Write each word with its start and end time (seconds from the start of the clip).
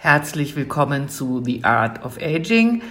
Herzlich 0.00 0.54
willkommen 0.54 1.08
zu 1.08 1.42
The 1.44 1.64
Art 1.64 2.04
of 2.04 2.18
Aging. 2.22 2.82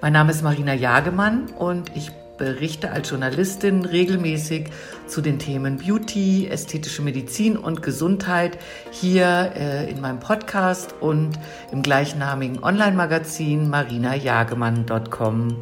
Mein 0.00 0.12
Name 0.12 0.32
ist 0.32 0.42
Marina 0.42 0.74
Jagemann 0.74 1.46
und 1.56 1.92
ich 1.94 2.10
berichte 2.38 2.90
als 2.90 3.08
Journalistin 3.08 3.84
regelmäßig 3.84 4.70
zu 5.06 5.20
den 5.20 5.38
Themen 5.38 5.76
Beauty, 5.76 6.48
ästhetische 6.48 7.02
Medizin 7.02 7.56
und 7.56 7.82
Gesundheit 7.84 8.58
hier 8.90 9.52
äh, 9.54 9.88
in 9.88 10.00
meinem 10.00 10.18
Podcast 10.18 10.92
und 10.98 11.38
im 11.70 11.82
gleichnamigen 11.82 12.60
Online-Magazin 12.64 13.70
marinajagemann.com. 13.70 15.60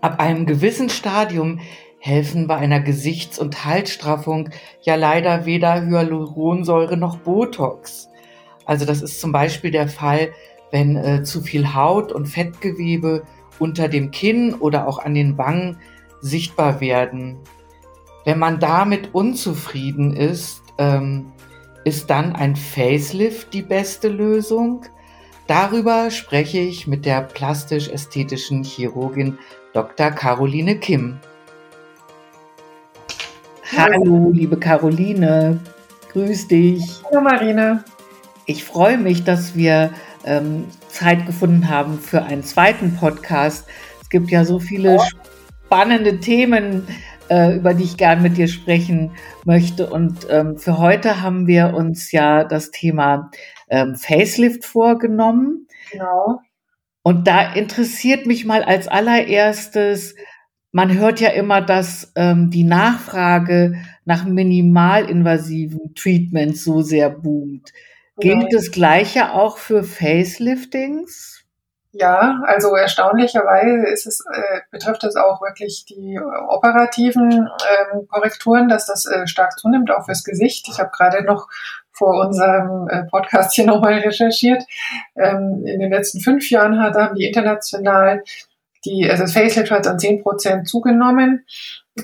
Ab 0.00 0.18
einem 0.18 0.44
gewissen 0.46 0.88
Stadium 0.88 1.60
helfen 2.04 2.48
bei 2.48 2.56
einer 2.56 2.80
Gesichts- 2.80 3.38
und 3.38 3.64
Halsstraffung 3.64 4.50
ja 4.80 4.96
leider 4.96 5.46
weder 5.46 5.86
Hyaluronsäure 5.86 6.96
noch 6.96 7.18
Botox. 7.18 8.10
Also 8.64 8.84
das 8.84 9.02
ist 9.02 9.20
zum 9.20 9.30
Beispiel 9.30 9.70
der 9.70 9.86
Fall, 9.86 10.32
wenn 10.72 10.96
äh, 10.96 11.22
zu 11.22 11.42
viel 11.42 11.74
Haut 11.74 12.10
und 12.10 12.26
Fettgewebe 12.26 13.22
unter 13.60 13.86
dem 13.86 14.10
Kinn 14.10 14.52
oder 14.54 14.88
auch 14.88 14.98
an 14.98 15.14
den 15.14 15.38
Wangen 15.38 15.78
sichtbar 16.20 16.80
werden. 16.80 17.38
Wenn 18.24 18.40
man 18.40 18.58
damit 18.58 19.14
unzufrieden 19.14 20.12
ist, 20.12 20.60
ähm, 20.78 21.30
ist 21.84 22.10
dann 22.10 22.34
ein 22.34 22.56
Facelift 22.56 23.54
die 23.54 23.62
beste 23.62 24.08
Lösung? 24.08 24.86
Darüber 25.46 26.10
spreche 26.10 26.58
ich 26.58 26.88
mit 26.88 27.06
der 27.06 27.20
plastisch-ästhetischen 27.20 28.64
Chirurgin 28.64 29.38
Dr. 29.72 30.10
Caroline 30.10 30.80
Kim. 30.80 31.20
Hallo, 33.74 34.30
liebe 34.34 34.58
Caroline. 34.58 35.58
Grüß 36.12 36.48
dich. 36.48 36.82
Hallo, 37.04 37.22
Marina. 37.22 37.82
Ich 38.44 38.64
freue 38.64 38.98
mich, 38.98 39.24
dass 39.24 39.56
wir 39.56 39.90
ähm, 40.24 40.66
Zeit 40.88 41.24
gefunden 41.24 41.70
haben 41.70 41.98
für 41.98 42.22
einen 42.22 42.44
zweiten 42.44 42.96
Podcast. 42.96 43.66
Es 44.02 44.10
gibt 44.10 44.30
ja 44.30 44.44
so 44.44 44.58
viele 44.58 44.98
spannende 45.64 46.20
Themen, 46.20 46.86
äh, 47.30 47.56
über 47.56 47.72
die 47.72 47.84
ich 47.84 47.96
gern 47.96 48.20
mit 48.20 48.36
dir 48.36 48.46
sprechen 48.46 49.12
möchte. 49.46 49.88
Und 49.88 50.26
ähm, 50.28 50.58
für 50.58 50.76
heute 50.76 51.22
haben 51.22 51.46
wir 51.46 51.72
uns 51.72 52.12
ja 52.12 52.44
das 52.44 52.72
Thema 52.72 53.30
ähm, 53.70 53.94
Facelift 53.96 54.66
vorgenommen. 54.66 55.66
Genau. 55.90 56.40
Und 57.02 57.26
da 57.26 57.54
interessiert 57.54 58.26
mich 58.26 58.44
mal 58.44 58.62
als 58.62 58.86
allererstes, 58.86 60.14
man 60.72 60.98
hört 60.98 61.20
ja 61.20 61.28
immer, 61.28 61.60
dass 61.60 62.12
ähm, 62.16 62.50
die 62.50 62.64
Nachfrage 62.64 63.74
nach 64.04 64.24
minimalinvasiven 64.24 65.94
Treatments 65.94 66.64
so 66.64 66.80
sehr 66.80 67.10
boomt. 67.10 67.72
Gilt 68.18 68.52
das 68.52 68.70
Gleiche 68.70 69.32
auch 69.32 69.58
für 69.58 69.84
Faceliftings? 69.84 71.44
Ja, 71.94 72.40
also 72.46 72.74
erstaunlicherweise 72.74 73.86
ist 73.86 74.06
es, 74.06 74.24
äh, 74.32 74.60
betrifft 74.70 75.04
es 75.04 75.14
auch 75.16 75.42
wirklich 75.42 75.84
die 75.84 76.18
operativen 76.48 77.30
ähm, 77.32 78.08
Korrekturen, 78.08 78.68
dass 78.68 78.86
das 78.86 79.04
äh, 79.04 79.26
stark 79.26 79.58
zunimmt, 79.58 79.90
auch 79.90 80.06
fürs 80.06 80.24
Gesicht. 80.24 80.68
Ich 80.70 80.78
habe 80.78 80.90
gerade 80.90 81.22
noch 81.22 81.48
vor 81.92 82.26
unserem 82.26 82.88
äh, 82.88 83.04
Podcast 83.04 83.54
hier 83.54 83.66
nochmal 83.66 83.98
recherchiert. 83.98 84.64
Ähm, 85.16 85.64
in 85.66 85.80
den 85.80 85.92
letzten 85.92 86.20
fünf 86.20 86.48
Jahren 86.48 86.80
hat, 86.80 86.94
haben 86.94 87.14
die 87.14 87.26
international 87.26 88.24
die, 88.84 89.08
also 89.08 89.24
das 89.24 89.32
Facelift 89.32 89.70
hat 89.70 89.86
an 89.86 89.98
zehn 89.98 90.22
Prozent 90.22 90.68
zugenommen. 90.68 91.44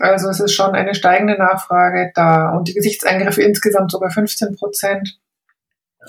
Also 0.00 0.28
es 0.28 0.41
ist 0.41 0.53
schon 0.53 0.75
eine 0.75 0.94
steigende 0.94 1.37
Nachfrage 1.39 2.12
da 2.15 2.50
und 2.50 2.69
die 2.69 2.75
Gesichtseingriffe 2.75 3.43
insgesamt 3.43 3.91
sogar 3.91 4.11
15 4.11 4.56
Prozent. 4.56 5.19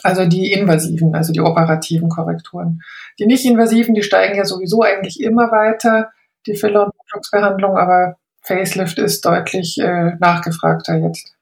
Also 0.03 0.25
die 0.25 0.51
invasiven, 0.51 1.15
also 1.15 1.33
die 1.33 1.41
operativen 1.41 2.09
Korrekturen. 2.09 2.81
Die 3.17 3.25
nicht 3.25 3.45
invasiven, 3.45 3.95
die 3.95 4.03
steigen 4.03 4.35
ja 4.35 4.45
sowieso 4.45 4.81
eigentlich 4.83 5.21
immer 5.21 5.51
weiter, 5.51 6.11
die 6.45 6.55
Filler- 6.55 6.85
und 6.85 6.93
Botox-Behandlung, 6.97 7.77
aber 7.77 8.17
Facelift 8.41 8.97
ist 8.97 9.25
deutlich 9.25 9.77
äh, 9.79 10.15
nachgefragter 10.19 10.97
jetzt. 10.97 11.35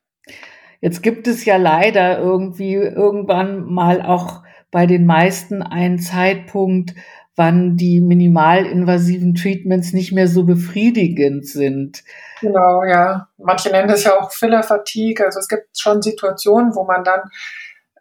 Jetzt 0.80 1.04
gibt 1.04 1.28
es 1.28 1.46
ja 1.46 1.58
leider 1.58 2.20
irgendwie 2.20 2.74
irgendwann 2.76 3.64
mal 3.64 4.02
auch 4.02 4.44
bei 4.72 4.86
den 4.86 5.06
meisten 5.06 5.62
einen 5.64 6.00
Zeitpunkt, 6.00 6.94
wann 7.38 7.78
die 7.78 8.02
minimalinvasiven 8.02 9.36
Treatments 9.36 9.94
nicht 9.94 10.12
mehr 10.12 10.28
so 10.28 10.44
befriedigend 10.44 11.48
sind. 11.48 12.04
Genau, 12.42 12.84
ja. 12.84 13.30
Manche 13.38 13.70
nennen 13.70 13.88
das 13.88 14.04
ja 14.04 14.20
auch 14.20 14.32
Filler-Fatigue. 14.32 15.24
Also 15.24 15.40
es 15.40 15.48
gibt 15.48 15.68
schon 15.80 16.02
Situationen, 16.02 16.76
wo 16.76 16.84
man 16.84 17.04
dann 17.04 17.22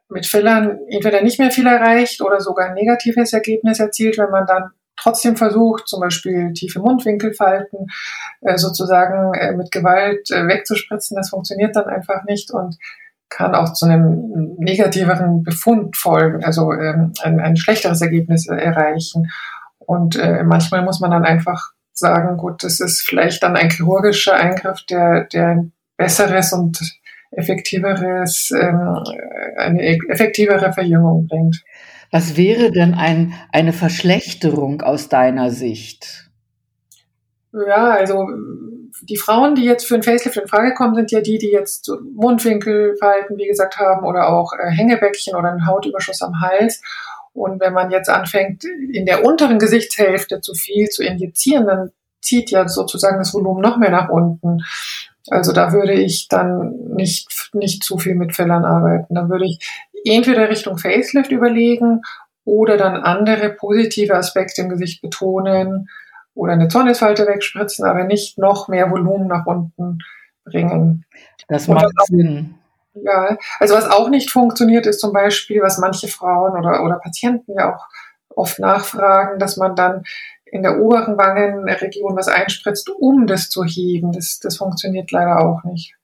mit 0.09 0.27
Fillern 0.27 0.79
entweder 0.89 1.23
nicht 1.23 1.39
mehr 1.39 1.51
viel 1.51 1.67
erreicht 1.67 2.23
oder 2.23 2.41
sogar 2.41 2.69
ein 2.69 2.75
negatives 2.75 3.35
Ergebnis 3.35 3.79
erzielt, 3.79 4.17
wenn 4.17 4.31
man 4.31 4.47
dann 4.47 4.71
trotzdem 4.97 5.37
versucht, 5.37 5.87
zum 5.87 6.01
Beispiel 6.01 6.55
tiefe 6.55 6.81
Mundwinkelfalten 6.81 7.89
äh, 8.41 8.57
sozusagen 8.57 9.35
äh, 9.35 9.53
mit 9.53 9.71
Gewalt 9.71 10.31
äh, 10.31 10.47
wegzuspritzen. 10.47 11.17
Das 11.17 11.29
funktioniert 11.29 11.77
dann 11.77 11.87
einfach 11.87 12.25
nicht 12.25 12.51
und 12.51 12.77
kann 13.37 13.55
auch 13.55 13.75
zu 13.75 13.85
einem 13.85 14.57
negativeren 14.59 15.43
Befund 15.43 15.95
folgen, 15.95 16.43
also 16.43 16.73
ähm, 16.73 17.13
ein, 17.23 17.39
ein 17.39 17.57
schlechteres 17.59 18.01
Ergebnis 18.01 18.49
erreichen. 18.49 19.31
Und 19.79 20.17
äh, 20.17 20.43
manchmal 20.43 20.83
muss 20.83 21.01
man 21.01 21.11
dann 21.11 21.25
einfach 21.25 21.73
sagen, 21.93 22.39
gut, 22.39 22.65
das 22.65 22.81
ist 22.81 23.03
vielleicht 23.03 23.43
dann 23.43 23.57
ein 23.57 23.69
chirurgischer 23.69 24.35
Eingriff, 24.35 24.83
der, 24.89 25.25
der 25.25 25.49
ein 25.49 25.73
besseres 25.99 26.55
und 26.55 26.81
effektiveres, 27.31 28.53
ähm, 28.59 29.05
eine 29.59 29.83
effektivere 30.09 30.73
Verjüngung 30.73 31.27
bringt. 31.27 31.63
Was 32.11 32.39
wäre 32.39 32.73
denn 32.73 32.95
ein, 32.95 33.35
eine 33.53 33.75
Verschlechterung 33.75 34.81
aus 34.81 35.11
deiner 35.11 35.51
Sicht? 35.51 36.31
Ja, 37.67 37.91
also 37.91 38.29
die 39.03 39.17
Frauen, 39.17 39.55
die 39.55 39.65
jetzt 39.65 39.87
für 39.87 39.95
ein 39.95 40.03
Facelift 40.03 40.37
in 40.37 40.49
Frage 40.49 40.75
kommen, 40.75 40.95
sind 40.95 41.11
ja 41.11 41.21
die, 41.21 41.39
die 41.39 41.51
jetzt 41.51 41.85
so 41.85 41.99
Mundwinkelfalten, 42.01 43.37
wie 43.37 43.47
gesagt, 43.47 43.79
haben 43.79 44.07
oder 44.07 44.29
auch 44.29 44.53
äh, 44.53 44.71
Hängebäckchen 44.71 45.37
oder 45.37 45.51
einen 45.51 45.67
Hautüberschuss 45.67 46.23
am 46.23 46.41
Hals. 46.41 46.83
Und 47.33 47.61
wenn 47.61 47.75
man 47.75 47.91
jetzt 47.91 48.09
anfängt, 48.09 48.65
in 48.65 49.07
der 49.07 49.25
unteren 49.25 49.59
Gesichtshälfte 49.59 50.41
zu 50.41 50.55
viel 50.55 50.89
zu 50.89 51.03
injizieren, 51.03 51.67
dann 51.67 51.91
zieht 52.23 52.51
ja 52.51 52.67
sozusagen 52.67 53.19
das 53.19 53.35
Volumen 53.35 53.61
noch 53.61 53.77
mehr 53.77 53.91
nach 53.91 54.09
unten. 54.09 54.63
Also 55.29 55.53
da 55.53 55.73
würde 55.73 55.93
ich 55.93 56.29
dann 56.29 56.95
nicht, 56.95 57.51
nicht 57.53 57.85
zu 57.85 57.99
viel 57.99 58.15
mit 58.15 58.35
Fillern 58.35 58.65
arbeiten. 58.65 59.15
Dann 59.15 59.29
würde 59.29 59.45
ich 59.45 59.59
entweder 60.05 60.49
Richtung 60.49 60.79
Facelift 60.79 61.31
überlegen 61.31 62.03
oder 62.45 62.77
dann 62.77 62.97
andere 62.97 63.51
positive 63.51 64.15
Aspekte 64.15 64.63
im 64.63 64.69
Gesicht 64.69 65.03
betonen 65.03 65.89
oder 66.37 66.53
eine 66.53 66.69
Zornesfalte 66.69 67.27
wegspritzen, 67.27 67.85
aber 67.85 68.05
nicht 68.05 68.39
noch 68.39 68.69
mehr 68.69 68.91
Volumen 68.91 69.27
nach 69.27 69.47
unten 69.47 69.99
bringen. 70.45 71.05
Das 71.49 71.67
macht 71.67 71.87
auch, 71.87 72.05
Sinn. 72.05 72.55
Ja, 72.95 73.37
also 73.59 73.75
was 73.75 73.91
auch 73.91 74.09
nicht 74.09 74.31
funktioniert, 74.31 74.87
ist 74.87 75.01
zum 75.01 75.13
Beispiel, 75.13 75.61
was 75.63 75.79
manche 75.79 76.09
Frauen 76.09 76.53
oder, 76.53 76.85
oder 76.85 76.99
Patienten 76.99 77.53
ja 77.53 77.75
auch 77.75 77.87
oft 78.35 78.59
nachfragen, 78.59 79.39
dass 79.39 79.57
man 79.57 79.75
dann 79.75 80.05
in 80.45 80.63
der 80.63 80.79
oberen 80.79 81.19
Wangenregion 81.19 82.17
was 82.17 82.29
einspritzt, 82.29 82.89
um 82.91 83.27
das 83.27 83.51
zu 83.51 83.65
heben. 83.65 84.13
Das, 84.13 84.39
das 84.39 84.59
funktioniert 84.59 85.11
leider 85.11 85.41
auch 85.41 85.65
nicht. 85.65 85.95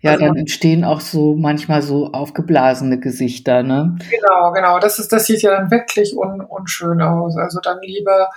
Ja, 0.00 0.12
also, 0.12 0.24
dann 0.24 0.36
entstehen 0.36 0.84
auch 0.84 1.00
so 1.00 1.34
manchmal 1.34 1.82
so 1.82 2.12
aufgeblasene 2.12 3.00
Gesichter, 3.00 3.62
ne? 3.62 3.98
Genau, 4.10 4.52
genau. 4.52 4.78
Das 4.78 4.98
ist, 4.98 5.12
das 5.12 5.26
sieht 5.26 5.42
ja 5.42 5.50
dann 5.50 5.70
wirklich 5.70 6.16
un, 6.16 6.40
unschön 6.40 7.02
aus. 7.02 7.36
Also 7.36 7.60
dann 7.60 7.78
lieber, 7.82 8.30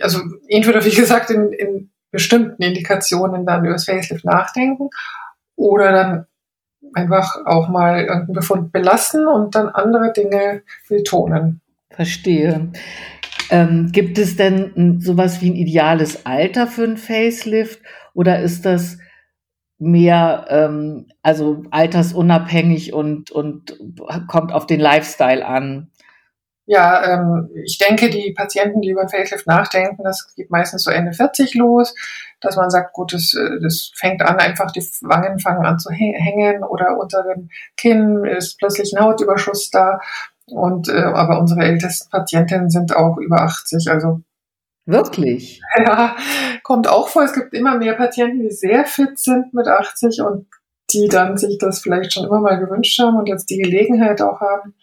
also 0.00 0.20
entweder 0.48 0.84
wie 0.84 0.94
gesagt 0.94 1.30
in, 1.30 1.52
in 1.52 1.90
bestimmten 2.10 2.62
Indikationen 2.62 3.46
dann 3.46 3.64
über 3.64 3.74
das 3.74 3.84
Facelift 3.84 4.24
nachdenken 4.24 4.90
oder 5.56 5.92
dann 5.92 6.26
einfach 6.94 7.44
auch 7.44 7.68
mal 7.68 8.00
irgendeinen 8.00 8.34
Befund 8.34 8.72
belassen 8.72 9.26
und 9.26 9.54
dann 9.54 9.68
andere 9.68 10.12
Dinge 10.12 10.62
betonen. 10.88 11.60
Verstehe. 11.90 12.70
Ähm, 13.50 13.90
gibt 13.92 14.18
es 14.18 14.36
denn 14.36 15.00
sowas 15.00 15.40
wie 15.40 15.50
ein 15.50 15.56
ideales 15.56 16.26
Alter 16.26 16.66
für 16.66 16.84
ein 16.84 16.96
Facelift 16.96 17.80
oder 18.14 18.40
ist 18.40 18.64
das 18.64 18.98
mehr, 19.78 20.46
ähm, 20.48 21.06
also 21.22 21.62
altersunabhängig 21.70 22.92
und, 22.92 23.30
und 23.30 23.78
kommt 24.26 24.52
auf 24.52 24.66
den 24.66 24.80
Lifestyle 24.80 25.46
an? 25.46 25.90
Ja, 26.66 27.14
ähm, 27.14 27.48
ich 27.64 27.78
denke, 27.78 28.10
die 28.10 28.32
Patienten, 28.36 28.80
die 28.80 28.90
über 28.90 29.02
ein 29.02 29.08
Facelift 29.08 29.46
nachdenken, 29.46 30.02
das 30.02 30.34
geht 30.34 30.50
meistens 30.50 30.82
so 30.82 30.90
Ende 30.90 31.12
40 31.12 31.54
los, 31.54 31.94
dass 32.40 32.56
man 32.56 32.70
sagt, 32.70 32.92
gut, 32.92 33.12
das, 33.12 33.34
äh, 33.34 33.60
das 33.62 33.92
fängt 33.94 34.22
an, 34.22 34.36
einfach 34.38 34.72
die 34.72 34.84
Wangen 35.02 35.38
fangen 35.38 35.64
an 35.64 35.78
zu 35.78 35.90
hängen 35.90 36.64
oder 36.64 36.98
unter 36.98 37.22
dem 37.22 37.50
Kinn 37.76 38.24
ist 38.24 38.58
plötzlich 38.58 38.92
ein 38.92 39.04
Hautüberschuss 39.04 39.70
da. 39.70 40.00
Und 40.48 40.88
äh, 40.88 41.02
aber 41.02 41.40
unsere 41.40 41.60
ältesten 41.62 42.10
Patientinnen 42.10 42.70
sind 42.70 42.94
auch 42.94 43.16
über 43.18 43.42
80, 43.42 43.88
also 43.90 44.20
Wirklich? 44.86 45.60
Ja, 45.84 46.16
kommt 46.62 46.88
auch 46.88 47.08
vor. 47.08 47.24
Es 47.24 47.32
gibt 47.32 47.52
immer 47.52 47.76
mehr 47.76 47.94
Patienten, 47.94 48.40
die 48.40 48.52
sehr 48.52 48.84
fit 48.84 49.18
sind 49.18 49.52
mit 49.52 49.66
80 49.66 50.22
und 50.22 50.46
die 50.92 51.08
dann 51.08 51.36
sich 51.36 51.58
das 51.58 51.80
vielleicht 51.80 52.12
schon 52.12 52.24
immer 52.24 52.40
mal 52.40 52.58
gewünscht 52.58 52.98
haben 53.00 53.16
und 53.16 53.28
jetzt 53.28 53.50
die 53.50 53.58
Gelegenheit 53.58 54.22
auch 54.22 54.40
haben. 54.40 54.74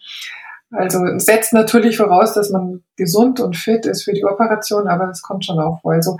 Also 0.76 1.18
setzt 1.18 1.52
natürlich 1.52 1.96
voraus, 1.96 2.34
dass 2.34 2.50
man 2.50 2.82
gesund 2.96 3.40
und 3.40 3.56
fit 3.56 3.86
ist 3.86 4.04
für 4.04 4.12
die 4.12 4.24
Operation, 4.24 4.88
aber 4.88 5.06
das 5.06 5.22
kommt 5.22 5.44
schon 5.44 5.58
auch 5.58 5.80
vor. 5.80 5.92
Also, 5.92 6.18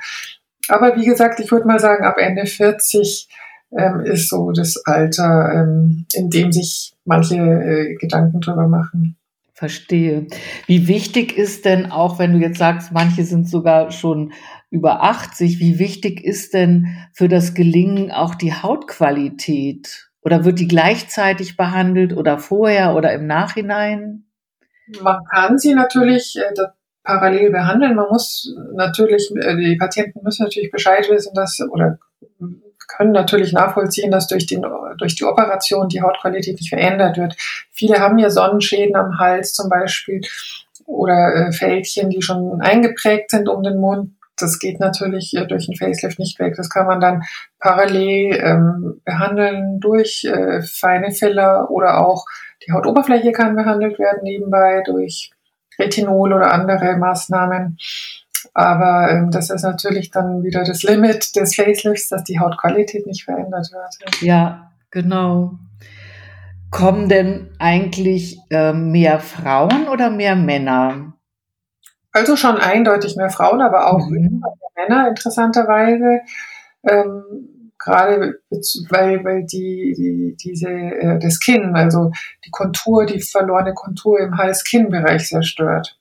aber 0.68 0.96
wie 0.96 1.04
gesagt, 1.04 1.40
ich 1.40 1.50
würde 1.50 1.66
mal 1.66 1.80
sagen, 1.80 2.04
ab 2.04 2.16
Ende 2.18 2.46
40 2.46 3.28
ähm, 3.76 4.00
ist 4.00 4.28
so 4.28 4.52
das 4.52 4.80
Alter, 4.86 5.52
ähm, 5.52 6.06
in 6.12 6.30
dem 6.30 6.52
sich 6.52 6.94
manche 7.04 7.36
äh, 7.36 7.94
Gedanken 7.96 8.40
drüber 8.40 8.68
machen. 8.68 9.16
Verstehe. 9.52 10.26
Wie 10.66 10.88
wichtig 10.88 11.36
ist 11.38 11.64
denn 11.64 11.90
auch, 11.92 12.18
wenn 12.18 12.32
du 12.32 12.38
jetzt 12.38 12.58
sagst, 12.58 12.90
manche 12.92 13.24
sind 13.24 13.48
sogar 13.48 13.92
schon 13.92 14.32
über 14.70 15.04
80, 15.04 15.60
wie 15.60 15.78
wichtig 15.78 16.24
ist 16.24 16.54
denn 16.54 16.96
für 17.12 17.28
das 17.28 17.54
Gelingen 17.54 18.10
auch 18.10 18.34
die 18.34 18.52
Hautqualität? 18.52 20.10
Oder 20.22 20.44
wird 20.44 20.58
die 20.58 20.66
gleichzeitig 20.66 21.56
behandelt 21.56 22.16
oder 22.16 22.38
vorher 22.38 22.96
oder 22.96 23.12
im 23.12 23.26
Nachhinein? 23.26 24.24
Man 25.00 25.24
kann 25.30 25.58
sie 25.58 25.74
natürlich 25.74 26.36
äh, 26.36 26.52
parallel 27.02 27.50
behandeln. 27.50 27.94
Man 27.94 28.08
muss 28.08 28.54
natürlich, 28.74 29.30
äh, 29.36 29.56
die 29.56 29.76
Patienten 29.76 30.22
müssen 30.22 30.44
natürlich 30.44 30.70
Bescheid 30.70 31.08
wissen, 31.10 31.34
dass 31.34 31.60
oder 31.70 31.98
können 32.86 33.12
natürlich 33.12 33.52
nachvollziehen, 33.52 34.10
dass 34.10 34.28
durch, 34.28 34.46
den, 34.46 34.64
durch 34.98 35.14
die 35.14 35.24
Operation 35.24 35.88
die 35.88 36.02
Hautqualität 36.02 36.56
nicht 36.56 36.68
verändert 36.68 37.16
wird. 37.16 37.34
Viele 37.70 37.98
haben 37.98 38.18
ja 38.18 38.30
Sonnenschäden 38.30 38.96
am 38.96 39.18
Hals 39.18 39.54
zum 39.54 39.68
Beispiel 39.68 40.20
oder 40.86 41.34
äh, 41.34 41.52
Fältchen, 41.52 42.10
die 42.10 42.22
schon 42.22 42.60
eingeprägt 42.60 43.30
sind 43.30 43.48
um 43.48 43.62
den 43.62 43.78
Mund. 43.78 44.12
Das 44.36 44.58
geht 44.58 44.80
natürlich 44.80 45.34
äh, 45.34 45.46
durch 45.46 45.68
ein 45.68 45.76
Facelift 45.76 46.18
nicht 46.18 46.38
weg. 46.38 46.54
Das 46.56 46.68
kann 46.68 46.86
man 46.86 47.00
dann 47.00 47.22
parallel 47.58 48.38
ähm, 48.42 49.00
behandeln 49.04 49.80
durch 49.80 50.24
äh, 50.24 50.62
feine 50.62 51.12
Filler 51.12 51.70
oder 51.70 52.06
auch 52.06 52.26
die 52.66 52.72
Hautoberfläche 52.72 53.32
kann 53.32 53.56
behandelt 53.56 53.98
werden 53.98 54.20
nebenbei 54.22 54.82
durch 54.84 55.30
Retinol 55.78 56.32
oder 56.32 56.52
andere 56.52 56.96
Maßnahmen. 56.96 57.78
Aber 58.52 59.10
ähm, 59.10 59.30
das 59.30 59.50
ist 59.50 59.62
natürlich 59.62 60.10
dann 60.10 60.42
wieder 60.42 60.64
das 60.64 60.82
Limit 60.82 61.34
des 61.36 61.56
Facelifts, 61.56 62.08
dass 62.08 62.24
die 62.24 62.38
Hautqualität 62.38 63.06
nicht 63.06 63.24
verändert 63.24 63.70
wird. 63.72 64.20
Ja, 64.20 64.70
genau. 64.90 65.58
Kommen 66.70 67.08
denn 67.08 67.50
eigentlich 67.58 68.38
äh, 68.50 68.72
mehr 68.72 69.18
Frauen 69.20 69.88
oder 69.88 70.10
mehr 70.10 70.36
Männer? 70.36 71.14
Also 72.12 72.36
schon 72.36 72.58
eindeutig 72.58 73.16
mehr 73.16 73.30
Frauen, 73.30 73.60
aber 73.60 73.92
auch 73.92 74.06
mhm. 74.08 74.40
mehr 74.40 74.88
Männer 74.88 75.08
interessanterweise. 75.08 76.20
Ähm, 76.84 77.53
gerade 77.78 78.40
weil, 78.88 79.24
weil 79.24 79.44
die, 79.44 79.94
die, 79.96 80.36
diese, 80.42 80.68
äh, 80.70 81.18
das 81.18 81.40
Kinn, 81.40 81.74
also 81.74 82.10
die 82.44 82.50
Kontur, 82.50 83.06
die 83.06 83.20
verlorene 83.20 83.74
Kontur 83.74 84.20
im 84.20 84.36
Hals-Kinn-Bereich 84.36 85.28
sehr 85.28 85.42
stört. 85.42 85.98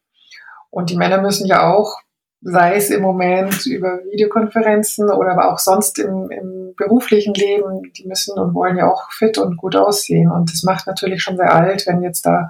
Und 0.70 0.90
die 0.90 0.98
Männer 0.98 1.22
müssen 1.22 1.46
ja 1.46 1.72
auch 1.72 2.04
sei 2.44 2.76
es 2.76 2.90
im 2.90 3.02
Moment 3.02 3.66
über 3.66 4.00
Videokonferenzen 4.12 5.10
oder 5.10 5.32
aber 5.32 5.52
auch 5.52 5.60
sonst 5.60 5.98
im, 5.98 6.30
im 6.30 6.74
beruflichen 6.76 7.34
Leben, 7.34 7.94
die 7.96 8.06
müssen 8.06 8.38
und 8.38 8.54
wollen 8.54 8.78
ja 8.78 8.92
auch 8.92 9.12
fit 9.12 9.38
und 9.38 9.58
gut 9.58 9.76
aussehen. 9.76 10.30
Und 10.30 10.52
das 10.52 10.64
macht 10.64 10.88
natürlich 10.88 11.24
schon 11.24 11.38
sehr 11.38 11.54
alt, 11.54 11.88
wenn 11.88 12.02
jetzt 12.02 12.26
da 12.26 12.50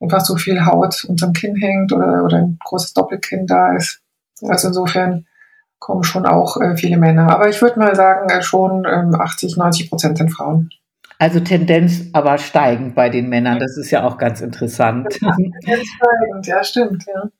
einfach 0.00 0.20
so 0.20 0.36
viel 0.36 0.66
Haut 0.66 1.04
unterm 1.04 1.32
Kinn 1.32 1.54
hängt 1.56 1.92
oder, 1.92 2.24
oder 2.24 2.38
ein 2.38 2.58
großes 2.64 2.94
Doppelkinn 2.94 3.46
da 3.46 3.76
ist. 3.76 4.00
Also 4.42 4.68
insofern 4.68 5.26
kommen 5.78 6.04
schon 6.04 6.26
auch 6.26 6.60
äh, 6.60 6.76
viele 6.76 6.96
Männer. 6.98 7.30
Aber 7.30 7.48
ich 7.48 7.60
würde 7.60 7.78
mal 7.78 7.94
sagen, 7.94 8.28
äh, 8.30 8.42
schon 8.42 8.84
ähm, 8.84 9.14
80, 9.14 9.56
90 9.56 9.90
Prozent 9.90 10.18
sind 10.18 10.30
Frauen. 10.30 10.70
Also 11.18 11.40
Tendenz 11.40 12.10
aber 12.12 12.38
steigend 12.38 12.94
bei 12.94 13.08
den 13.08 13.28
Männern. 13.28 13.58
Das 13.58 13.76
ist 13.76 13.90
ja 13.90 14.04
auch 14.04 14.18
ganz 14.18 14.40
interessant. 14.40 15.08
Tendenz 15.10 15.88
steigend, 15.88 16.46
ja, 16.46 16.62
stimmt, 16.62 17.04
ja. 17.06 17.30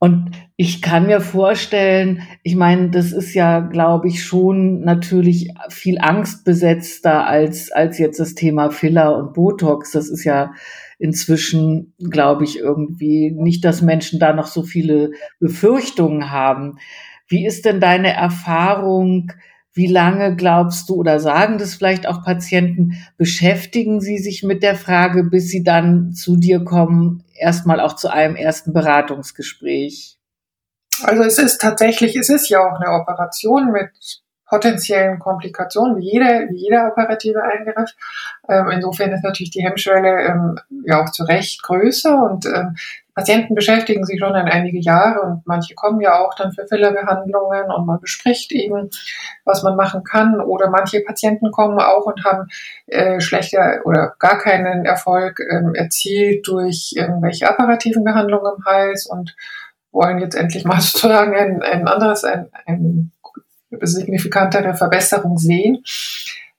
Und 0.00 0.30
ich 0.56 0.80
kann 0.80 1.06
mir 1.06 1.20
vorstellen, 1.20 2.22
ich 2.44 2.54
meine, 2.54 2.90
das 2.90 3.10
ist 3.10 3.34
ja, 3.34 3.58
glaube 3.58 4.06
ich, 4.06 4.22
schon 4.22 4.82
natürlich 4.82 5.52
viel 5.70 5.98
angstbesetzter 5.98 7.26
als, 7.26 7.72
als 7.72 7.98
jetzt 7.98 8.20
das 8.20 8.34
Thema 8.34 8.70
Filler 8.70 9.16
und 9.16 9.34
Botox. 9.34 9.90
Das 9.90 10.08
ist 10.08 10.22
ja 10.22 10.52
inzwischen, 11.00 11.94
glaube 11.98 12.44
ich, 12.44 12.58
irgendwie 12.58 13.32
nicht, 13.32 13.64
dass 13.64 13.82
Menschen 13.82 14.20
da 14.20 14.32
noch 14.32 14.46
so 14.46 14.62
viele 14.62 15.10
Befürchtungen 15.40 16.30
haben. 16.30 16.78
Wie 17.28 17.46
ist 17.46 17.64
denn 17.64 17.80
deine 17.80 18.12
Erfahrung? 18.14 19.32
Wie 19.72 19.86
lange 19.86 20.34
glaubst 20.34 20.88
du 20.88 20.96
oder 20.96 21.20
sagen 21.20 21.58
das 21.58 21.74
vielleicht 21.74 22.08
auch 22.08 22.24
Patienten, 22.24 23.04
beschäftigen 23.16 24.00
sie 24.00 24.18
sich 24.18 24.42
mit 24.42 24.62
der 24.62 24.74
Frage, 24.74 25.22
bis 25.24 25.48
sie 25.48 25.62
dann 25.62 26.12
zu 26.12 26.36
dir 26.36 26.64
kommen, 26.64 27.22
erstmal 27.38 27.78
auch 27.80 27.94
zu 27.94 28.08
einem 28.08 28.34
ersten 28.34 28.72
Beratungsgespräch? 28.72 30.18
Also 31.02 31.22
es 31.22 31.38
ist 31.38 31.60
tatsächlich, 31.60 32.16
es 32.16 32.28
ist 32.28 32.48
ja 32.48 32.58
auch 32.60 32.80
eine 32.80 32.90
Operation 32.90 33.70
mit 33.70 33.90
potenziellen 34.48 35.18
Komplikationen, 35.18 35.98
wie 35.98 36.10
jeder, 36.10 36.48
wie 36.48 36.56
jeder 36.56 36.88
operative 36.90 37.42
Eingriff. 37.42 37.90
Ähm, 38.48 38.70
insofern 38.70 39.12
ist 39.12 39.22
natürlich 39.22 39.50
die 39.50 39.62
Hemmschwelle 39.62 40.22
ähm, 40.22 40.58
ja 40.86 41.02
auch 41.02 41.10
zu 41.10 41.24
Recht 41.24 41.62
größer 41.62 42.24
und 42.24 42.46
ähm, 42.46 42.74
Patienten 43.18 43.56
beschäftigen 43.56 44.04
sich 44.04 44.20
schon 44.20 44.32
ein 44.36 44.46
einige 44.46 44.78
Jahre 44.78 45.22
und 45.22 45.44
manche 45.44 45.74
kommen 45.74 46.00
ja 46.00 46.20
auch 46.20 46.34
dann 46.34 46.52
für 46.52 46.68
Fillerbehandlungen 46.68 47.68
und 47.68 47.84
man 47.84 47.98
bespricht 47.98 48.52
eben, 48.52 48.90
was 49.44 49.64
man 49.64 49.74
machen 49.74 50.04
kann. 50.04 50.40
Oder 50.40 50.70
manche 50.70 51.00
Patienten 51.00 51.50
kommen 51.50 51.80
auch 51.80 52.06
und 52.06 52.24
haben 52.24 52.46
äh, 52.86 53.20
schlechter 53.20 53.80
oder 53.84 54.14
gar 54.20 54.38
keinen 54.38 54.84
Erfolg 54.84 55.40
ähm, 55.50 55.74
erzielt 55.74 56.46
durch 56.46 56.92
irgendwelche 56.94 57.48
apparativen 57.50 58.04
Behandlungen 58.04 58.52
im 58.56 58.64
Hals 58.64 59.06
und 59.06 59.34
wollen 59.90 60.20
jetzt 60.20 60.36
endlich 60.36 60.64
mal 60.64 60.80
sozusagen 60.80 61.34
ein, 61.34 61.60
ein 61.60 61.88
anderes, 61.88 62.22
ein, 62.22 62.50
ein 62.66 63.10
signifikantere 63.80 64.74
Verbesserung 64.74 65.38
sehen. 65.38 65.82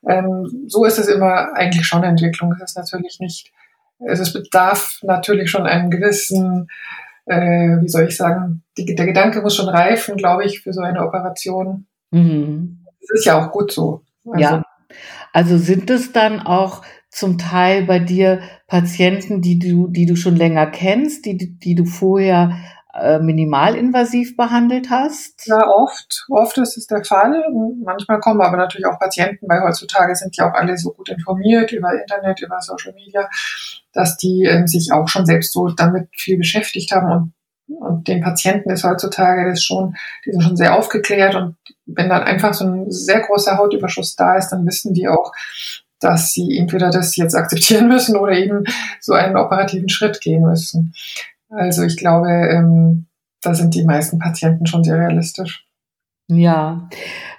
Ähm, 0.05 0.65
so 0.67 0.83
ist 0.83 0.99
es 0.99 1.07
immer 1.07 1.53
eigentlich 1.53 1.87
schon 1.87 2.03
Entwicklung. 2.03 2.53
Es 2.57 2.71
ist 2.71 2.77
natürlich 2.77 3.21
nicht, 3.21 3.53
es 3.99 4.33
bedarf 4.33 4.99
natürlich 5.03 5.49
schon 5.49 5.65
einen 5.65 5.91
gewissen, 5.91 6.67
äh, 7.25 7.77
wie 7.81 7.87
soll 7.87 8.05
ich 8.07 8.17
sagen, 8.17 8.63
die, 8.77 8.95
der 8.95 9.05
Gedanke 9.05 9.41
muss 9.41 9.55
schon 9.55 9.69
reifen, 9.69 10.15
glaube 10.15 10.45
ich, 10.45 10.61
für 10.61 10.73
so 10.73 10.81
eine 10.81 11.05
Operation. 11.05 11.87
Mhm. 12.11 12.85
Das 13.01 13.19
ist 13.19 13.25
ja 13.25 13.39
auch 13.39 13.51
gut 13.51 13.71
so. 13.71 14.01
Also, 14.25 14.39
ja. 14.39 14.63
Also 15.33 15.57
sind 15.57 15.89
es 15.89 16.11
dann 16.11 16.39
auch 16.39 16.81
zum 17.09 17.37
Teil 17.37 17.85
bei 17.85 17.99
dir 17.99 18.41
Patienten, 18.67 19.41
die 19.41 19.59
du, 19.59 19.87
die 19.87 20.05
du 20.05 20.15
schon 20.15 20.35
länger 20.35 20.67
kennst, 20.67 21.25
die, 21.25 21.37
die 21.59 21.75
du 21.75 21.85
vorher 21.85 22.57
äh, 22.93 23.19
minimalinvasiv 23.19 24.35
behandelt 24.35 24.89
hast? 24.89 25.47
Ja, 25.47 25.67
oft. 25.67 26.25
Oft 26.29 26.57
ist 26.57 26.77
es 26.77 26.87
der 26.87 27.03
Fall. 27.03 27.43
Manchmal 27.83 28.19
kommen 28.19 28.41
aber 28.41 28.57
natürlich 28.57 28.85
auch 28.85 28.99
Patienten, 28.99 29.47
weil 29.47 29.61
heutzutage 29.61 30.15
sind 30.15 30.35
ja 30.37 30.49
auch 30.49 30.53
alle 30.53 30.77
so 30.77 30.91
gut 30.91 31.09
informiert 31.09 31.71
über 31.71 31.93
Internet, 31.93 32.41
über 32.41 32.59
Social 32.61 32.93
Media, 32.93 33.29
dass 33.93 34.17
die 34.17 34.45
ähm, 34.45 34.67
sich 34.67 34.91
auch 34.91 35.07
schon 35.07 35.25
selbst 35.25 35.53
so 35.53 35.69
damit 35.69 36.09
viel 36.15 36.37
beschäftigt 36.37 36.91
haben 36.91 37.11
und 37.11 37.33
und 37.69 38.07
den 38.07 38.21
Patienten 38.21 38.71
ist 38.71 38.83
heutzutage 38.83 39.47
das 39.47 39.63
schon, 39.63 39.95
die 40.25 40.31
sind 40.31 40.41
schon 40.41 40.57
sehr 40.57 40.75
aufgeklärt 40.75 41.35
und 41.35 41.55
wenn 41.85 42.09
dann 42.09 42.23
einfach 42.23 42.53
so 42.53 42.65
ein 42.65 42.91
sehr 42.91 43.19
großer 43.21 43.57
Hautüberschuss 43.57 44.15
da 44.15 44.37
ist, 44.37 44.49
dann 44.49 44.65
wissen 44.65 44.93
die 44.93 45.07
auch, 45.07 45.31
dass 45.99 46.31
sie 46.31 46.57
entweder 46.57 46.89
das 46.89 47.15
jetzt 47.15 47.35
akzeptieren 47.35 47.87
müssen 47.89 48.15
oder 48.17 48.33
eben 48.33 48.63
so 48.99 49.13
einen 49.13 49.37
operativen 49.37 49.89
Schritt 49.89 50.21
gehen 50.21 50.41
müssen. 50.41 50.93
Also 51.49 51.83
ich 51.83 51.97
glaube, 51.97 52.29
ähm, 52.29 53.07
da 53.41 53.53
sind 53.53 53.75
die 53.75 53.83
meisten 53.83 54.19
Patienten 54.19 54.65
schon 54.65 54.83
sehr 54.83 54.97
realistisch. 54.97 55.65
Ja. 56.29 56.87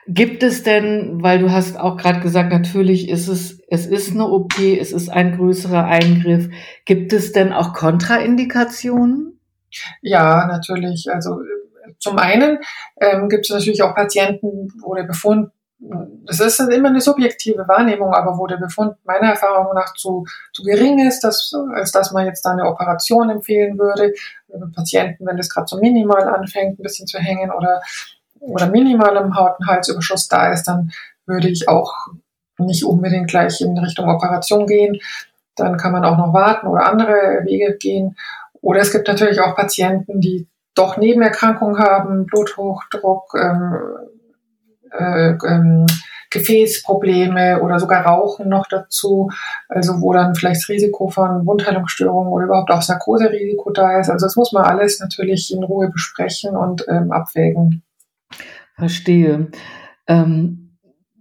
Gibt 0.08 0.42
es 0.42 0.64
denn, 0.64 1.22
weil 1.22 1.38
du 1.38 1.52
hast 1.52 1.78
auch 1.78 1.96
gerade 1.96 2.20
gesagt, 2.20 2.50
natürlich 2.50 3.08
ist 3.08 3.28
es, 3.28 3.60
es 3.68 3.86
ist 3.86 4.10
eine 4.10 4.26
OP, 4.26 4.58
es 4.58 4.90
ist 4.90 5.08
ein 5.08 5.36
größerer 5.36 5.84
Eingriff. 5.84 6.48
Gibt 6.84 7.12
es 7.12 7.30
denn 7.30 7.52
auch 7.52 7.72
Kontraindikationen? 7.72 9.38
Ja, 10.02 10.46
natürlich. 10.46 11.06
Also 11.12 11.40
zum 12.00 12.18
einen 12.18 12.58
ähm, 13.00 13.28
gibt 13.28 13.46
es 13.46 13.50
natürlich 13.50 13.82
auch 13.82 13.94
Patienten, 13.94 14.72
wo 14.82 14.94
der 14.94 15.04
Befund 15.04 15.50
das 16.26 16.40
ist 16.40 16.60
immer 16.60 16.90
eine 16.90 17.00
subjektive 17.00 17.66
Wahrnehmung, 17.66 18.12
aber 18.12 18.36
wo 18.36 18.46
der 18.46 18.58
Befund 18.58 18.96
meiner 19.04 19.30
Erfahrung 19.30 19.74
nach 19.74 19.94
zu, 19.94 20.26
zu 20.52 20.62
gering 20.62 20.98
ist, 21.08 21.20
dass, 21.24 21.54
als 21.72 21.90
dass 21.90 22.12
man 22.12 22.26
jetzt 22.26 22.44
da 22.44 22.50
eine 22.50 22.66
Operation 22.66 23.30
empfehlen 23.30 23.78
würde. 23.78 24.12
Patienten, 24.74 25.26
wenn 25.26 25.38
das 25.38 25.48
gerade 25.48 25.66
so 25.66 25.78
minimal 25.78 26.28
anfängt, 26.28 26.78
ein 26.78 26.82
bisschen 26.82 27.06
zu 27.06 27.18
hängen 27.18 27.50
oder, 27.50 27.80
oder 28.40 28.68
minimal 28.68 29.16
im 29.16 29.36
Haut- 29.36 29.58
und 29.58 29.66
Halsüberschuss 29.66 30.28
da 30.28 30.52
ist, 30.52 30.64
dann 30.64 30.90
würde 31.26 31.48
ich 31.48 31.68
auch 31.68 31.94
nicht 32.58 32.84
unbedingt 32.84 33.28
gleich 33.28 33.60
in 33.60 33.76
Richtung 33.78 34.08
Operation 34.08 34.66
gehen. 34.66 34.98
Dann 35.56 35.76
kann 35.76 35.92
man 35.92 36.04
auch 36.04 36.18
noch 36.18 36.32
warten 36.32 36.66
oder 36.66 36.86
andere 36.86 37.42
Wege 37.44 37.76
gehen. 37.78 38.16
Oder 38.60 38.80
es 38.80 38.92
gibt 38.92 39.08
natürlich 39.08 39.40
auch 39.40 39.56
Patienten, 39.56 40.20
die 40.20 40.46
doch 40.74 40.96
Nebenerkrankungen 40.96 41.78
haben, 41.78 42.26
Bluthochdruck, 42.26 43.34
ähm, 43.34 43.76
äh, 44.92 45.30
ähm, 45.46 45.86
Gefäßprobleme 46.30 47.60
oder 47.60 47.80
sogar 47.80 48.06
Rauchen 48.06 48.48
noch 48.48 48.68
dazu, 48.68 49.30
also 49.68 50.00
wo 50.00 50.12
dann 50.12 50.36
vielleicht 50.36 50.62
das 50.62 50.68
Risiko 50.68 51.08
von 51.08 51.44
Wundheilungsstörungen 51.44 52.32
oder 52.32 52.44
überhaupt 52.44 52.70
auch 52.70 52.86
Narkoserisiko 52.86 53.70
da 53.70 53.98
ist. 53.98 54.10
Also 54.10 54.26
das 54.26 54.36
muss 54.36 54.52
man 54.52 54.64
alles 54.64 55.00
natürlich 55.00 55.52
in 55.52 55.64
Ruhe 55.64 55.90
besprechen 55.90 56.56
und 56.56 56.86
ähm, 56.88 57.10
abwägen. 57.10 57.82
Verstehe. 58.80 59.50
Ähm, 60.08 60.76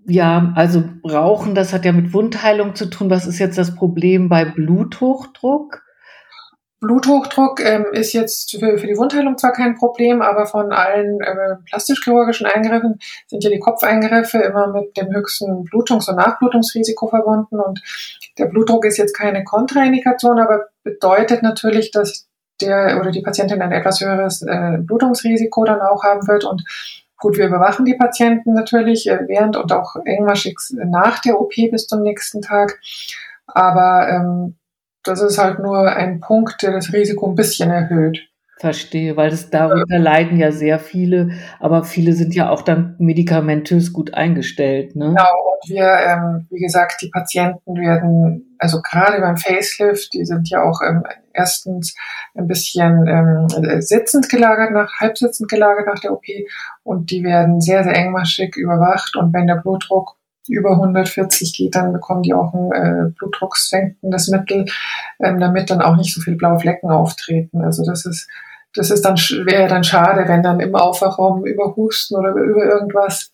ja, 0.07 0.53
also 0.55 0.83
Rauchen, 1.07 1.53
das 1.53 1.71
hat 1.71 1.85
ja 1.85 1.91
mit 1.91 2.13
Wundheilung 2.13 2.73
zu 2.73 2.87
tun. 2.87 3.11
Was 3.11 3.27
ist 3.27 3.37
jetzt 3.37 3.57
das 3.57 3.75
Problem 3.75 4.27
bei 4.27 4.45
Bluthochdruck? 4.45 5.83
Bluthochdruck 6.79 7.59
ähm, 7.63 7.85
ist 7.91 8.13
jetzt 8.13 8.57
für, 8.57 8.77
für 8.77 8.87
die 8.87 8.97
Wundheilung 8.97 9.37
zwar 9.37 9.51
kein 9.51 9.75
Problem, 9.75 10.21
aber 10.21 10.45
von 10.45 10.71
allen 10.71 11.19
äh, 11.19 11.55
plastisch-chirurgischen 11.65 12.47
Eingriffen 12.47 12.99
sind 13.27 13.43
ja 13.43 13.49
die 13.49 13.59
Kopfeingriffe 13.59 14.37
immer 14.37 14.67
mit 14.67 14.95
dem 14.95 15.13
höchsten 15.13 15.65
Blutungs- 15.65 16.09
und 16.09 16.15
Nachblutungsrisiko 16.15 17.07
verbunden. 17.07 17.59
Und 17.59 17.81
der 18.37 18.45
Blutdruck 18.45 18.85
ist 18.85 18.97
jetzt 18.97 19.15
keine 19.15 19.43
Kontraindikation, 19.43 20.39
aber 20.39 20.67
bedeutet 20.83 21.43
natürlich, 21.43 21.91
dass 21.91 22.27
der 22.61 22.97
oder 22.99 23.11
die 23.11 23.21
Patientin 23.21 23.61
ein 23.61 23.73
etwas 23.73 23.99
höheres 23.99 24.41
äh, 24.41 24.77
Blutungsrisiko 24.79 25.65
dann 25.65 25.81
auch 25.81 26.03
haben 26.03 26.27
wird. 26.27 26.45
Und 26.45 26.63
gut, 27.19 27.37
wir 27.37 27.47
überwachen 27.47 27.85
die 27.85 27.95
Patienten 27.95 28.53
natürlich 28.53 29.07
äh, 29.09 29.19
während 29.27 29.57
und 29.57 29.71
auch 29.71 29.95
engmaschig 30.05 30.57
nach 30.71 31.19
der 31.19 31.39
OP 31.39 31.53
bis 31.71 31.87
zum 31.87 32.01
nächsten 32.01 32.41
Tag. 32.41 32.79
Aber 33.45 34.07
ähm, 34.09 34.55
das 35.03 35.21
ist 35.21 35.37
halt 35.37 35.59
nur 35.59 35.89
ein 35.91 36.19
Punkt, 36.19 36.61
der 36.61 36.71
das 36.71 36.93
Risiko 36.93 37.27
ein 37.27 37.35
bisschen 37.35 37.71
erhöht. 37.71 38.28
Verstehe, 38.59 39.15
weil 39.15 39.29
das 39.29 39.49
darunter 39.49 39.95
ja. 39.95 40.01
leiden 40.01 40.37
ja 40.37 40.51
sehr 40.51 40.79
viele, 40.79 41.29
aber 41.61 41.85
viele 41.85 42.11
sind 42.11 42.35
ja 42.35 42.49
auch 42.49 42.61
dann 42.61 42.93
medikamentös 42.99 43.93
gut 43.93 44.13
eingestellt. 44.13 44.97
Ne? 44.97 45.05
Genau, 45.05 45.53
und 45.53 45.69
wir, 45.69 45.85
ähm, 45.85 46.45
wie 46.49 46.59
gesagt, 46.59 47.01
die 47.01 47.07
Patienten 47.07 47.75
werden, 47.75 48.57
also 48.57 48.81
gerade 48.81 49.21
beim 49.21 49.37
Facelift, 49.37 50.13
die 50.13 50.25
sind 50.25 50.49
ja 50.49 50.61
auch 50.61 50.81
ähm, 50.85 51.03
erstens 51.31 51.95
ein 52.35 52.47
bisschen 52.47 53.07
ähm, 53.07 53.81
sitzend 53.81 54.27
gelagert, 54.27 54.73
nach 54.73 54.91
halbsitzend 54.99 55.49
gelagert 55.49 55.87
nach 55.87 56.01
der 56.01 56.11
OP 56.11 56.25
und 56.83 57.11
die 57.11 57.23
werden 57.23 57.61
sehr, 57.61 57.85
sehr 57.85 57.95
engmaschig 57.95 58.57
überwacht 58.57 59.15
und 59.15 59.33
wenn 59.33 59.47
der 59.47 59.55
Blutdruck 59.55 60.17
über 60.49 60.71
140 60.71 61.55
geht, 61.55 61.75
dann 61.75 61.93
bekommen 61.93 62.23
die 62.23 62.33
auch 62.33 62.53
ein 62.53 62.71
äh, 62.73 63.11
blutdrucksenkendes 63.17 64.27
Mittel, 64.27 64.65
ähm, 65.21 65.39
damit 65.39 65.69
dann 65.69 65.81
auch 65.81 65.95
nicht 65.95 66.13
so 66.13 66.19
viele 66.19 66.35
blaue 66.35 66.59
Flecken 66.59 66.89
auftreten. 66.89 67.63
Also 67.63 67.85
das 67.85 68.05
ist 68.05 68.27
das 68.75 68.91
ist 68.91 69.03
dann 69.03 69.15
wäre 69.15 69.67
dann 69.67 69.83
schade, 69.83 70.27
wenn 70.27 70.43
dann 70.43 70.59
im 70.59 70.75
Aufwachraum 70.75 71.45
über 71.45 71.75
Husten 71.75 72.15
oder 72.15 72.31
über 72.31 72.65
irgendwas 72.65 73.31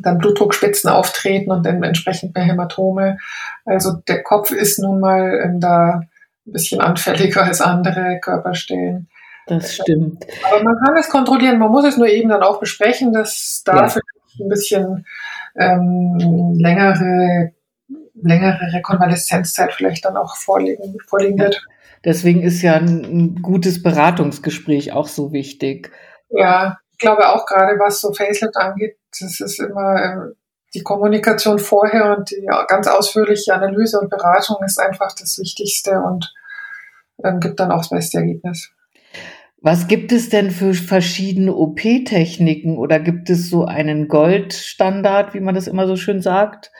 dann 0.00 0.18
Blutdruckspitzen 0.18 0.90
auftreten 0.90 1.50
und 1.50 1.66
dann 1.66 1.82
entsprechend 1.82 2.34
mehr 2.34 2.44
Hämatome. 2.44 3.18
Also 3.64 3.92
der 4.08 4.22
Kopf 4.22 4.50
ist 4.50 4.78
nun 4.78 5.00
mal 5.00 5.40
ähm, 5.44 5.60
da 5.60 6.02
ein 6.46 6.52
bisschen 6.52 6.80
anfälliger 6.80 7.44
als 7.44 7.60
andere 7.60 8.18
Körperstellen. 8.20 9.08
Das 9.46 9.74
stimmt. 9.74 10.24
Aber 10.48 10.62
man 10.62 10.76
kann 10.84 10.96
es 10.96 11.08
kontrollieren, 11.08 11.58
man 11.58 11.70
muss 11.70 11.84
es 11.84 11.96
nur 11.96 12.08
eben 12.08 12.28
dann 12.28 12.42
auch 12.42 12.60
besprechen, 12.60 13.12
dass 13.12 13.62
da 13.64 13.86
ja. 13.86 13.94
ein 14.40 14.48
bisschen 14.48 15.04
ähm, 15.56 16.54
längere, 16.56 17.52
längere 18.14 18.72
Rekonvaleszenzzeit 18.72 19.72
vielleicht 19.72 20.04
dann 20.04 20.16
auch 20.16 20.36
vorliegen, 20.36 20.96
vorliegen 21.06 21.38
wird. 21.38 21.66
Deswegen 22.04 22.42
ist 22.42 22.62
ja 22.62 22.74
ein, 22.74 23.04
ein 23.04 23.42
gutes 23.42 23.82
Beratungsgespräch 23.82 24.92
auch 24.92 25.06
so 25.06 25.32
wichtig. 25.32 25.92
Ja, 26.30 26.78
ich 26.92 26.98
glaube 26.98 27.28
auch 27.28 27.46
gerade 27.46 27.78
was 27.78 28.00
so 28.00 28.12
Facelift 28.12 28.56
angeht, 28.56 28.96
das 29.20 29.40
ist 29.40 29.60
immer 29.60 30.02
ähm, 30.02 30.34
die 30.74 30.82
Kommunikation 30.82 31.58
vorher 31.58 32.16
und 32.16 32.30
die 32.30 32.46
ganz 32.68 32.86
ausführliche 32.86 33.54
Analyse 33.54 34.00
und 34.00 34.10
Beratung 34.10 34.56
ist 34.64 34.78
einfach 34.78 35.14
das 35.18 35.38
Wichtigste 35.38 36.00
und 36.00 36.32
ähm, 37.22 37.40
gibt 37.40 37.60
dann 37.60 37.70
auch 37.70 37.80
das 37.80 37.90
beste 37.90 38.18
Ergebnis. 38.18 38.70
Was 39.60 39.86
gibt 39.86 40.10
es 40.10 40.28
denn 40.28 40.50
für 40.50 40.74
verschiedene 40.74 41.54
OP-Techniken 41.54 42.78
oder 42.78 42.98
gibt 42.98 43.30
es 43.30 43.48
so 43.48 43.64
einen 43.64 44.08
Goldstandard, 44.08 45.34
wie 45.34 45.40
man 45.40 45.54
das 45.54 45.68
immer 45.68 45.86
so 45.86 45.94
schön 45.94 46.20
sagt? 46.20 46.72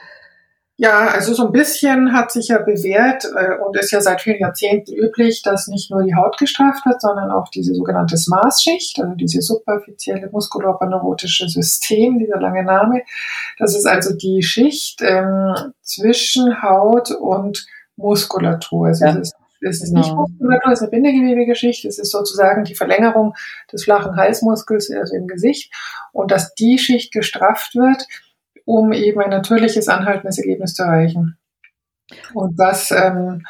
Ja, 0.77 1.07
also 1.09 1.35
so 1.35 1.45
ein 1.45 1.51
bisschen 1.51 2.13
hat 2.13 2.31
sich 2.31 2.47
ja 2.47 2.57
bewährt 2.57 3.25
äh, 3.25 3.57
und 3.63 3.77
ist 3.77 3.91
ja 3.91 4.01
seit 4.01 4.21
vielen 4.21 4.39
Jahrzehnten 4.39 4.91
üblich, 4.91 5.43
dass 5.43 5.67
nicht 5.67 5.91
nur 5.91 6.01
die 6.01 6.15
Haut 6.15 6.39
gestraft 6.39 6.83
wird, 6.87 6.99
sondern 6.99 7.29
auch 7.29 7.49
diese 7.49 7.75
sogenannte 7.75 8.17
SMAS-Schicht, 8.17 8.99
also 8.99 9.13
diese 9.13 9.41
superfizielle 9.41 10.29
muskulorpaneurotische 10.31 11.47
System, 11.47 12.17
dieser 12.17 12.39
lange 12.39 12.63
Name. 12.63 13.03
Das 13.59 13.75
ist 13.75 13.85
also 13.85 14.15
die 14.15 14.41
Schicht 14.41 15.01
ähm, 15.03 15.53
zwischen 15.83 16.63
Haut 16.63 17.11
und 17.11 17.67
Muskulatur. 17.95 18.87
Also 18.87 19.05
ja. 19.05 19.15
ist 19.15 19.35
es 19.65 19.81
ist 19.81 19.93
nicht 19.93 20.09
genau. 20.09 20.27
Muskulatur, 20.27 20.71
es 20.71 20.79
ist 20.79 20.83
eine 20.83 20.91
Bindegewebegeschichte. 20.91 21.87
Es 21.87 21.99
ist 21.99 22.11
sozusagen 22.11 22.63
die 22.63 22.75
Verlängerung 22.75 23.33
des 23.71 23.85
flachen 23.85 24.15
Halsmuskels, 24.15 24.91
also 24.91 25.15
im 25.15 25.27
Gesicht. 25.27 25.71
Und 26.11 26.31
dass 26.31 26.53
die 26.55 26.77
Schicht 26.77 27.13
gestrafft 27.13 27.75
wird, 27.75 28.05
um 28.65 28.91
eben 28.93 29.21
ein 29.21 29.29
natürliches, 29.29 29.87
anhaltendes 29.87 30.37
Ergebnis 30.37 30.73
zu 30.73 30.83
erreichen. 30.83 31.37
Und 32.33 32.59
das 32.59 32.91
ähm, 32.91 33.43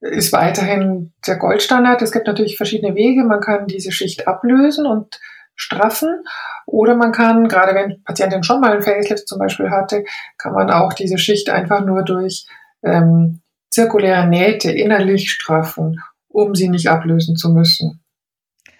ist 0.00 0.32
weiterhin 0.32 1.12
der 1.26 1.36
Goldstandard. 1.36 2.02
Es 2.02 2.12
gibt 2.12 2.26
natürlich 2.26 2.56
verschiedene 2.56 2.94
Wege. 2.94 3.24
Man 3.24 3.40
kann 3.40 3.66
diese 3.66 3.92
Schicht 3.92 4.28
ablösen 4.28 4.86
und 4.86 5.20
straffen. 5.54 6.22
Oder 6.66 6.94
man 6.94 7.12
kann, 7.12 7.48
gerade 7.48 7.74
wenn 7.74 8.02
Patientin 8.04 8.42
schon 8.42 8.60
mal 8.60 8.72
einen 8.72 8.82
Facelift 8.82 9.26
zum 9.28 9.38
Beispiel 9.38 9.70
hatte, 9.70 10.04
kann 10.38 10.52
man 10.52 10.70
auch 10.70 10.92
diese 10.92 11.18
Schicht 11.18 11.48
einfach 11.48 11.84
nur 11.84 12.02
durch 12.02 12.46
ähm, 12.82 13.40
zirkuläre 13.70 14.26
Nähte 14.26 14.70
innerlich 14.70 15.30
straffen, 15.30 16.00
um 16.28 16.54
sie 16.54 16.68
nicht 16.68 16.88
ablösen 16.88 17.36
zu 17.36 17.50
müssen. 17.50 18.00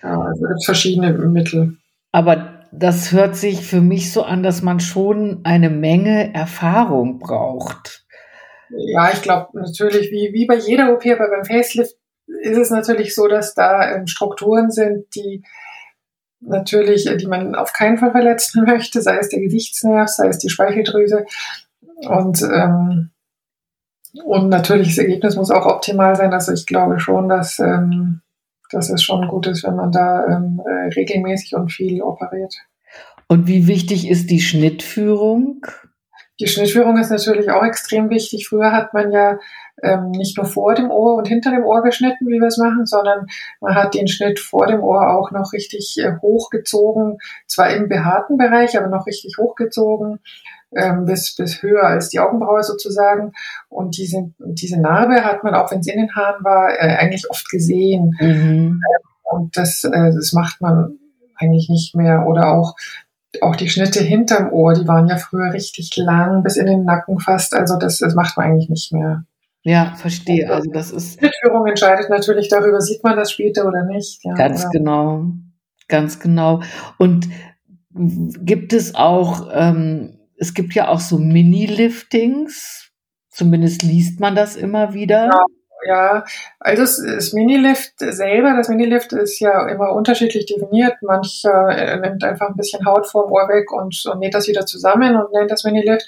Ja, 0.02 0.20
also 0.20 0.46
es 0.46 0.64
verschiedene 0.64 1.12
Mittel. 1.12 1.78
Aber 2.12 2.55
das 2.78 3.12
hört 3.12 3.36
sich 3.36 3.66
für 3.66 3.80
mich 3.80 4.12
so 4.12 4.22
an, 4.22 4.42
dass 4.42 4.62
man 4.62 4.80
schon 4.80 5.40
eine 5.44 5.70
Menge 5.70 6.34
Erfahrung 6.34 7.18
braucht. 7.18 8.06
Ja, 8.70 9.10
ich 9.12 9.22
glaube 9.22 9.48
natürlich, 9.54 10.10
wie, 10.10 10.32
wie 10.32 10.46
bei 10.46 10.56
jeder 10.56 10.92
OP, 10.92 11.06
aber 11.06 11.28
beim 11.30 11.44
Facelift 11.44 11.96
ist 12.26 12.58
es 12.58 12.70
natürlich 12.70 13.14
so, 13.14 13.28
dass 13.28 13.54
da 13.54 13.94
ähm, 13.94 14.06
Strukturen 14.06 14.70
sind, 14.70 15.06
die 15.14 15.44
natürlich, 16.40 17.08
die 17.18 17.26
man 17.26 17.54
auf 17.54 17.72
keinen 17.72 17.98
Fall 17.98 18.10
verletzen 18.10 18.64
möchte, 18.66 19.00
sei 19.00 19.18
es 19.18 19.28
der 19.28 19.40
Gesichtsnerv, 19.40 20.08
sei 20.08 20.28
es 20.28 20.38
die 20.38 20.50
Speicheldrüse. 20.50 21.24
Und 22.08 22.42
ähm, 22.42 23.10
und 24.24 24.48
natürlich, 24.48 24.88
das 24.88 24.98
Ergebnis 24.98 25.36
muss 25.36 25.50
auch 25.50 25.66
optimal 25.66 26.16
sein. 26.16 26.32
Also 26.32 26.52
ich 26.52 26.66
glaube 26.66 27.00
schon, 27.00 27.28
dass, 27.28 27.58
ähm, 27.58 28.22
dass 28.70 28.90
es 28.90 29.02
schon 29.02 29.28
gut 29.28 29.46
ist, 29.46 29.64
wenn 29.64 29.76
man 29.76 29.92
da 29.92 30.26
ähm, 30.26 30.60
äh, 30.64 30.94
regelmäßig 30.94 31.54
und 31.54 31.70
viel 31.72 32.02
operiert. 32.02 32.54
Und 33.28 33.46
wie 33.46 33.66
wichtig 33.66 34.08
ist 34.08 34.30
die 34.30 34.40
Schnittführung? 34.40 35.66
Die 36.38 36.46
Schnittführung 36.46 36.98
ist 36.98 37.10
natürlich 37.10 37.50
auch 37.50 37.64
extrem 37.64 38.10
wichtig. 38.10 38.46
Früher 38.46 38.70
hat 38.70 38.92
man 38.92 39.10
ja 39.10 39.38
ähm, 39.82 40.10
nicht 40.10 40.36
nur 40.36 40.46
vor 40.46 40.74
dem 40.74 40.90
Ohr 40.90 41.14
und 41.16 41.28
hinter 41.28 41.50
dem 41.50 41.64
Ohr 41.64 41.82
geschnitten, 41.82 42.26
wie 42.26 42.40
wir 42.40 42.48
es 42.48 42.58
machen, 42.58 42.84
sondern 42.84 43.26
man 43.60 43.74
hat 43.74 43.94
den 43.94 44.06
Schnitt 44.06 44.38
vor 44.38 44.66
dem 44.66 44.82
Ohr 44.82 45.16
auch 45.16 45.30
noch 45.30 45.52
richtig 45.52 45.96
äh, 45.98 46.12
hochgezogen, 46.20 47.18
zwar 47.46 47.70
im 47.70 47.88
behaarten 47.88 48.36
Bereich, 48.36 48.76
aber 48.76 48.88
noch 48.88 49.06
richtig 49.06 49.38
hochgezogen 49.38 50.20
ähm, 50.76 51.04
bis, 51.04 51.34
bis 51.36 51.62
höher 51.62 51.84
als 51.84 52.08
die 52.08 52.20
Augenbraue 52.20 52.62
sozusagen. 52.62 53.32
Und 53.68 53.96
diese, 53.96 54.32
diese 54.38 54.80
Narbe 54.80 55.24
hat 55.24 55.44
man, 55.44 55.54
auch 55.54 55.70
wenn 55.70 55.80
es 55.80 55.86
in 55.86 55.98
den 55.98 56.14
Haaren 56.14 56.44
war, 56.44 56.70
äh, 56.70 56.96
eigentlich 56.96 57.30
oft 57.30 57.48
gesehen. 57.48 58.14
Mhm. 58.20 58.26
Ähm, 58.26 58.82
und 59.22 59.56
das, 59.56 59.84
äh, 59.84 60.12
das 60.14 60.32
macht 60.32 60.60
man 60.60 60.98
eigentlich 61.36 61.68
nicht 61.68 61.94
mehr. 61.94 62.26
Oder 62.26 62.52
auch, 62.52 62.74
auch 63.40 63.56
die 63.56 63.68
Schnitte 63.68 64.02
hinterm 64.02 64.52
Ohr, 64.52 64.74
die 64.74 64.86
waren 64.86 65.08
ja 65.08 65.16
früher 65.16 65.52
richtig 65.52 65.94
lang, 65.96 66.42
bis 66.42 66.56
in 66.56 66.66
den 66.66 66.84
Nacken 66.84 67.18
fast. 67.18 67.54
Also 67.54 67.76
das, 67.78 67.98
das 67.98 68.14
macht 68.14 68.36
man 68.36 68.46
eigentlich 68.46 68.70
nicht 68.70 68.92
mehr. 68.92 69.24
Ja, 69.62 69.94
verstehe. 69.96 70.48
Also 70.48 70.70
das 70.70 70.92
ist. 70.92 71.20
Die 71.20 71.30
Führung 71.42 71.66
entscheidet 71.66 72.08
natürlich 72.08 72.48
darüber, 72.48 72.80
sieht 72.80 73.02
man 73.02 73.16
das 73.16 73.32
später 73.32 73.66
oder 73.66 73.84
nicht. 73.84 74.24
Ja, 74.24 74.34
ganz 74.34 74.62
oder? 74.62 74.70
genau. 74.70 75.26
Ganz 75.88 76.20
genau. 76.20 76.62
Und 76.98 77.28
gibt 77.92 78.72
es 78.72 78.94
auch 78.94 79.48
ähm, 79.52 80.15
es 80.38 80.54
gibt 80.54 80.74
ja 80.74 80.88
auch 80.88 81.00
so 81.00 81.18
Mini-Liftings. 81.18 82.90
Zumindest 83.30 83.82
liest 83.82 84.20
man 84.20 84.34
das 84.34 84.56
immer 84.56 84.94
wieder. 84.94 85.26
Ja. 85.26 85.44
Ja, 85.86 86.24
also 86.58 86.82
das, 86.82 87.32
Minilift 87.32 87.92
selber, 87.98 88.54
das 88.56 88.68
Minilift 88.68 89.12
ist 89.12 89.38
ja 89.38 89.68
immer 89.68 89.92
unterschiedlich 89.92 90.46
definiert. 90.46 90.94
Mancher 91.02 91.68
äh, 91.68 91.96
nimmt 92.00 92.24
einfach 92.24 92.48
ein 92.48 92.56
bisschen 92.56 92.84
Haut 92.84 93.06
vorm 93.06 93.30
Ohr 93.30 93.48
weg 93.48 93.70
und, 93.70 94.04
und 94.10 94.18
näht 94.18 94.34
das 94.34 94.48
wieder 94.48 94.66
zusammen 94.66 95.14
und 95.14 95.32
nennt 95.32 95.50
das 95.50 95.62
Minilift. 95.64 96.04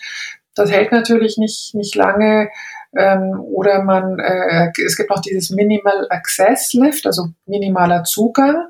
Das 0.54 0.72
hält 0.72 0.90
natürlich 0.90 1.38
nicht, 1.38 1.74
nicht 1.74 1.94
lange. 1.94 2.48
Ähm, 2.96 3.40
oder 3.40 3.84
man, 3.84 4.18
äh, 4.18 4.72
es 4.84 4.96
gibt 4.96 5.10
noch 5.10 5.20
dieses 5.20 5.50
Minimal 5.50 6.06
Access 6.10 6.72
Lift, 6.72 7.06
also 7.06 7.28
minimaler 7.46 8.02
Zugang, 8.04 8.68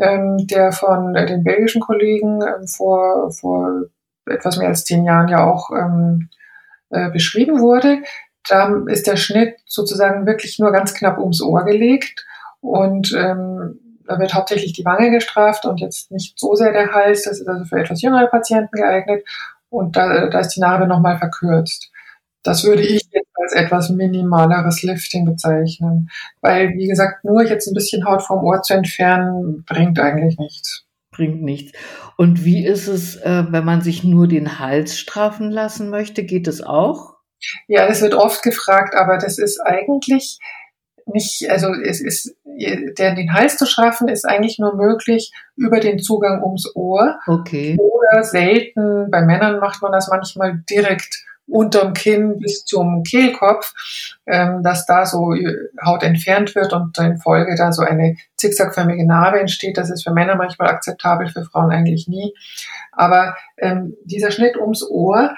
ähm, 0.00 0.38
der 0.46 0.72
von 0.72 1.14
äh, 1.14 1.26
den 1.26 1.44
belgischen 1.44 1.82
Kollegen 1.82 2.40
ähm, 2.42 2.66
vor, 2.66 3.30
vor 3.30 3.84
etwas 4.26 4.56
mehr 4.56 4.68
als 4.68 4.84
zehn 4.84 5.04
Jahren 5.04 5.28
ja 5.28 5.44
auch 5.44 5.70
ähm, 5.70 6.28
äh, 6.90 7.10
beschrieben 7.10 7.60
wurde. 7.60 8.02
Da 8.48 8.74
ist 8.86 9.06
der 9.06 9.16
Schnitt 9.16 9.56
sozusagen 9.66 10.26
wirklich 10.26 10.58
nur 10.58 10.70
ganz 10.72 10.94
knapp 10.94 11.18
ums 11.18 11.40
Ohr 11.40 11.64
gelegt 11.64 12.26
und 12.60 13.12
ähm, 13.12 13.80
da 14.06 14.18
wird 14.18 14.34
hauptsächlich 14.34 14.74
die 14.74 14.84
Wange 14.84 15.10
gestraft 15.10 15.64
und 15.64 15.80
jetzt 15.80 16.10
nicht 16.10 16.38
so 16.38 16.54
sehr 16.54 16.72
der 16.72 16.92
Hals. 16.92 17.22
Das 17.22 17.40
ist 17.40 17.48
also 17.48 17.64
für 17.64 17.80
etwas 17.80 18.02
jüngere 18.02 18.26
Patienten 18.26 18.76
geeignet 18.76 19.24
und 19.70 19.96
da, 19.96 20.28
da 20.28 20.40
ist 20.40 20.50
die 20.50 20.60
Narbe 20.60 20.86
nochmal 20.86 21.18
verkürzt. 21.18 21.90
Das 22.42 22.64
würde 22.64 22.82
ich 22.82 23.02
jetzt 23.10 23.30
als 23.34 23.54
etwas 23.54 23.88
minimaleres 23.88 24.82
Lifting 24.82 25.24
bezeichnen, 25.24 26.10
weil 26.42 26.74
wie 26.74 26.86
gesagt 26.86 27.24
nur 27.24 27.42
jetzt 27.42 27.66
ein 27.66 27.74
bisschen 27.74 28.04
Haut 28.04 28.22
vom 28.22 28.44
Ohr 28.44 28.60
zu 28.60 28.74
entfernen 28.74 29.64
bringt 29.64 29.98
eigentlich 29.98 30.38
nichts 30.38 30.83
bringt 31.14 31.42
nichts. 31.42 31.72
Und 32.16 32.44
wie 32.44 32.66
ist 32.66 32.88
es, 32.88 33.16
äh, 33.16 33.44
wenn 33.50 33.64
man 33.64 33.80
sich 33.80 34.04
nur 34.04 34.28
den 34.28 34.58
Hals 34.58 34.98
straffen 34.98 35.50
lassen 35.50 35.90
möchte? 35.90 36.24
Geht 36.24 36.48
es 36.48 36.62
auch? 36.62 37.14
Ja, 37.66 37.86
das 37.86 38.02
wird 38.02 38.14
oft 38.14 38.42
gefragt, 38.42 38.94
aber 38.94 39.18
das 39.18 39.38
ist 39.38 39.60
eigentlich 39.60 40.38
nicht, 41.06 41.50
also 41.50 41.68
es 41.74 42.00
ist, 42.00 42.34
der, 42.44 43.14
den 43.14 43.32
Hals 43.34 43.58
zu 43.58 43.66
straffen 43.66 44.08
ist 44.08 44.24
eigentlich 44.24 44.58
nur 44.58 44.74
möglich 44.76 45.32
über 45.56 45.80
den 45.80 45.98
Zugang 45.98 46.42
ums 46.42 46.74
Ohr. 46.74 47.18
Okay. 47.26 47.76
Oder 47.78 48.24
selten, 48.24 49.10
bei 49.10 49.22
Männern 49.22 49.60
macht 49.60 49.82
man 49.82 49.92
das 49.92 50.08
manchmal 50.08 50.62
direkt 50.70 51.24
unterm 51.46 51.92
Kinn 51.92 52.38
bis 52.38 52.64
zum 52.64 53.02
Kehlkopf, 53.02 53.72
ähm, 54.26 54.62
dass 54.62 54.86
da 54.86 55.06
so 55.06 55.34
Haut 55.84 56.02
entfernt 56.02 56.54
wird 56.54 56.72
und 56.72 56.96
in 56.98 57.18
Folge 57.18 57.54
da 57.56 57.72
so 57.72 57.82
eine 57.82 58.16
zickzackförmige 58.36 59.06
Narbe 59.06 59.40
entsteht. 59.40 59.76
Das 59.76 59.90
ist 59.90 60.04
für 60.04 60.12
Männer 60.12 60.36
manchmal 60.36 60.68
akzeptabel, 60.68 61.28
für 61.28 61.44
Frauen 61.44 61.70
eigentlich 61.70 62.08
nie. 62.08 62.34
Aber 62.92 63.36
ähm, 63.58 63.94
dieser 64.04 64.30
Schnitt 64.30 64.56
ums 64.56 64.88
Ohr, 64.88 65.34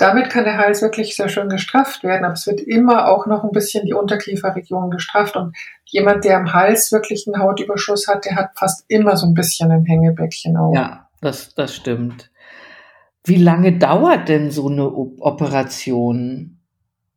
damit 0.00 0.30
kann 0.30 0.44
der 0.44 0.56
Hals 0.56 0.80
wirklich 0.80 1.14
sehr 1.14 1.28
schön 1.28 1.50
gestrafft 1.50 2.04
werden, 2.04 2.24
aber 2.24 2.32
es 2.32 2.46
wird 2.46 2.60
immer 2.60 3.08
auch 3.08 3.26
noch 3.26 3.44
ein 3.44 3.50
bisschen 3.50 3.84
die 3.84 3.92
Unterkieferregion 3.92 4.90
gestrafft 4.90 5.36
und 5.36 5.54
jemand, 5.84 6.24
der 6.24 6.38
am 6.38 6.54
Hals 6.54 6.90
wirklich 6.90 7.26
einen 7.26 7.42
Hautüberschuss 7.42 8.08
hat, 8.08 8.24
der 8.24 8.36
hat 8.36 8.52
fast 8.56 8.86
immer 8.88 9.18
so 9.18 9.26
ein 9.26 9.34
bisschen 9.34 9.70
ein 9.70 9.84
Hängebäckchen 9.84 10.56
auch. 10.56 10.74
Ja, 10.74 11.08
das, 11.20 11.54
das 11.54 11.76
stimmt. 11.76 12.29
Wie 13.24 13.36
lange 13.36 13.78
dauert 13.78 14.28
denn 14.28 14.50
so 14.50 14.68
eine 14.68 14.90
Operation? 14.90 16.58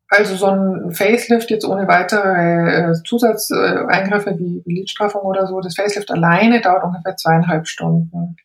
Also 0.09 0.35
so 0.35 0.45
ein 0.47 0.91
Facelift 0.91 1.49
jetzt 1.49 1.65
ohne 1.65 1.87
weitere 1.87 2.91
äh, 2.91 3.03
Zusatzeingriffe 3.03 4.37
wie 4.37 4.61
Lidstraffung 4.65 5.21
oder 5.21 5.47
so, 5.47 5.59
das 5.59 5.75
Facelift 5.75 6.11
alleine 6.11 6.61
dauert 6.61 6.83
ungefähr 6.83 7.15
zweieinhalb 7.15 7.67
Stunden. 7.67 8.35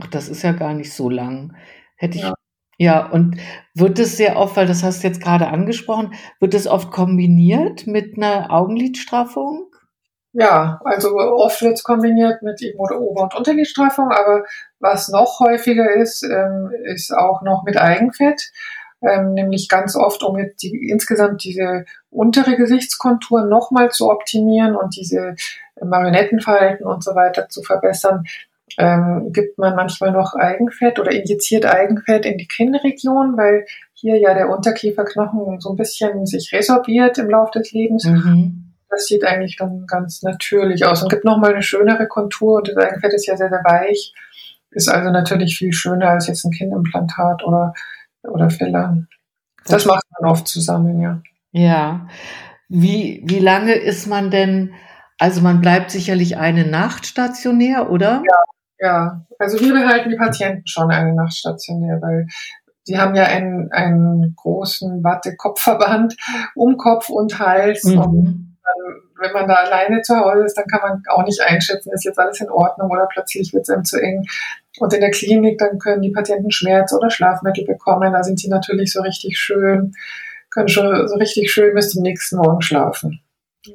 Ach, 0.00 0.06
das 0.08 0.28
ist 0.28 0.42
ja 0.42 0.52
gar 0.52 0.74
nicht 0.74 0.92
so 0.92 1.10
lang. 1.10 1.56
Hätte 1.96 2.18
ich. 2.18 2.22
Ja. 2.24 2.34
ja, 2.78 3.06
und 3.06 3.38
wird 3.74 3.98
es 3.98 4.16
sehr 4.16 4.36
oft, 4.36 4.56
weil 4.56 4.66
das 4.66 4.84
hast 4.84 5.02
du 5.02 5.08
jetzt 5.08 5.20
gerade 5.20 5.48
angesprochen, 5.48 6.14
wird 6.38 6.54
es 6.54 6.66
oft 6.68 6.92
kombiniert 6.92 7.86
mit 7.86 8.16
einer 8.16 8.52
Augenlidstraffung? 8.52 9.74
Ja, 10.36 10.80
also 10.84 11.16
oft 11.16 11.62
wird 11.62 11.74
es 11.74 11.84
kombiniert 11.84 12.42
mit 12.42 12.60
eben 12.60 12.78
oder 12.78 13.00
Ober- 13.00 13.22
und 13.22 13.36
Unterlidstraffung, 13.36 14.10
aber 14.10 14.44
was 14.84 15.08
noch 15.08 15.40
häufiger 15.40 15.90
ist, 15.96 16.22
ähm, 16.22 16.70
ist 16.84 17.10
auch 17.10 17.40
noch 17.42 17.64
mit 17.64 17.80
Eigenfett, 17.80 18.52
ähm, 19.02 19.32
nämlich 19.32 19.68
ganz 19.68 19.96
oft, 19.96 20.22
um 20.22 20.38
jetzt 20.38 20.62
die, 20.62 20.90
insgesamt 20.90 21.42
diese 21.42 21.86
untere 22.10 22.56
Gesichtskontur 22.56 23.46
nochmal 23.46 23.90
zu 23.90 24.10
optimieren 24.10 24.76
und 24.76 24.94
diese 24.94 25.36
Marionettenverhalten 25.82 26.86
und 26.86 27.02
so 27.02 27.14
weiter 27.14 27.48
zu 27.48 27.62
verbessern, 27.62 28.24
ähm, 28.76 29.32
gibt 29.32 29.56
man 29.58 29.74
manchmal 29.74 30.12
noch 30.12 30.34
Eigenfett 30.34 30.98
oder 30.98 31.12
injiziert 31.12 31.64
Eigenfett 31.64 32.26
in 32.26 32.36
die 32.36 32.48
Kinnregion, 32.48 33.36
weil 33.36 33.64
hier 33.94 34.18
ja 34.18 34.34
der 34.34 34.50
Unterkieferknochen 34.50 35.60
so 35.60 35.70
ein 35.70 35.76
bisschen 35.76 36.26
sich 36.26 36.52
resorbiert 36.52 37.16
im 37.16 37.30
Laufe 37.30 37.58
des 37.58 37.72
Lebens. 37.72 38.04
Mhm. 38.04 38.72
Das 38.90 39.06
sieht 39.06 39.24
eigentlich 39.24 39.56
dann 39.56 39.86
ganz 39.86 40.22
natürlich 40.22 40.84
aus 40.84 41.02
und 41.02 41.08
gibt 41.08 41.24
nochmal 41.24 41.52
eine 41.52 41.62
schönere 41.62 42.06
Kontur 42.06 42.58
und 42.58 42.68
das 42.68 42.76
Eigenfett 42.76 43.14
ist 43.14 43.26
ja 43.26 43.36
sehr, 43.36 43.48
sehr 43.48 43.62
weich. 43.64 44.12
Ist 44.74 44.88
also 44.88 45.10
natürlich 45.10 45.56
viel 45.56 45.72
schöner 45.72 46.10
als 46.10 46.26
jetzt 46.26 46.44
ein 46.44 46.50
Kindimplantat 46.50 47.44
oder, 47.44 47.74
oder 48.22 48.50
Filler. 48.50 48.98
Das 49.66 49.86
macht 49.86 50.04
man 50.18 50.30
oft 50.30 50.46
zusammen, 50.46 51.00
ja. 51.00 51.22
Ja. 51.52 52.08
Wie, 52.68 53.22
wie 53.24 53.38
lange 53.38 53.74
ist 53.74 54.06
man 54.06 54.30
denn, 54.30 54.74
also 55.18 55.40
man 55.40 55.60
bleibt 55.60 55.90
sicherlich 55.90 56.36
eine 56.36 56.66
Nacht 56.66 57.06
stationär, 57.06 57.90
oder? 57.90 58.22
Ja, 58.26 58.44
ja. 58.80 59.26
Also 59.38 59.60
wir 59.60 59.72
behalten 59.72 60.10
die 60.10 60.16
Patienten 60.16 60.66
schon 60.66 60.90
eine 60.90 61.14
Nacht 61.14 61.34
stationär, 61.34 62.00
weil 62.02 62.26
sie 62.82 62.98
haben 62.98 63.14
ja 63.14 63.24
einen, 63.24 63.70
einen 63.72 64.34
großen 64.36 65.04
Watte-Kopfverband 65.04 66.16
um 66.54 66.76
Kopf 66.76 67.08
und 67.08 67.38
Hals 67.38 67.84
mhm. 67.84 67.98
und 67.98 68.54
wenn 69.24 69.32
man 69.32 69.48
da 69.48 69.54
alleine 69.54 70.02
zu 70.02 70.16
Hause 70.16 70.44
ist, 70.44 70.58
dann 70.58 70.66
kann 70.66 70.80
man 70.82 71.02
auch 71.08 71.24
nicht 71.24 71.40
einschätzen, 71.40 71.92
ist 71.92 72.04
jetzt 72.04 72.18
alles 72.18 72.40
in 72.40 72.50
Ordnung 72.50 72.90
oder 72.90 73.06
plötzlich 73.10 73.52
wird 73.52 73.62
es 73.62 73.70
einem 73.70 73.84
zu 73.84 74.00
eng. 74.00 74.24
Und 74.78 74.92
in 74.92 75.00
der 75.00 75.10
Klinik, 75.10 75.58
dann 75.58 75.78
können 75.78 76.02
die 76.02 76.10
Patienten 76.10 76.50
Schmerz 76.50 76.92
oder 76.92 77.10
Schlafmittel 77.10 77.64
bekommen. 77.64 78.12
Da 78.12 78.22
sind 78.22 78.40
sie 78.40 78.48
natürlich 78.48 78.92
so 78.92 79.02
richtig 79.02 79.38
schön, 79.38 79.92
können 80.50 80.68
schon 80.68 81.08
so 81.08 81.16
richtig 81.16 81.52
schön 81.52 81.74
bis 81.74 81.90
zum 81.90 82.02
nächsten 82.02 82.36
Morgen 82.36 82.60
schlafen. 82.60 83.20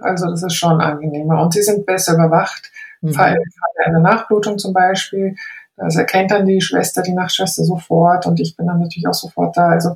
Also 0.02 0.30
das 0.30 0.44
ist 0.44 0.56
schon 0.56 0.82
angenehmer. 0.82 1.42
Und 1.42 1.54
sie 1.54 1.64
sind 1.64 1.86
besser 1.86 2.16
überwacht. 2.16 2.72
Mhm. 3.02 3.14
Fall 3.14 3.38
einer 3.86 4.00
Nachblutung 4.02 4.58
zum 4.58 4.74
Beispiel, 4.74 5.36
das 5.78 5.96
erkennt 5.96 6.32
dann 6.32 6.46
die 6.46 6.62
Schwester, 6.62 7.02
die 7.02 7.14
Nachtschwester 7.14 7.64
sofort 7.64 8.26
und 8.26 8.40
ich 8.40 8.58
bin 8.58 8.68
dann 8.68 8.80
natürlich 8.80 9.08
auch 9.08 9.14
sofort 9.14 9.56
da. 9.56 9.70
Also 9.70 9.96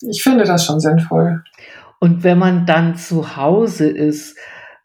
ich 0.00 0.22
finde 0.22 0.44
das 0.44 0.64
schon 0.64 0.80
sinnvoll. 0.80 1.42
Und 1.98 2.24
wenn 2.24 2.38
man 2.38 2.66
dann 2.66 2.96
zu 2.96 3.36
Hause 3.36 3.88
ist, 3.88 4.36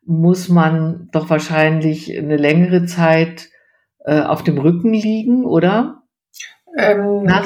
muss 0.06 0.48
man 0.48 1.10
doch 1.12 1.30
wahrscheinlich 1.30 2.16
eine 2.18 2.38
längere 2.38 2.86
Zeit 2.86 3.50
äh, 4.08 4.22
auf 4.22 4.44
dem 4.44 4.58
Rücken 4.58 4.94
liegen, 4.94 5.46
oder? 5.46 6.02
Ähm, 6.78 7.24
nein, 7.24 7.44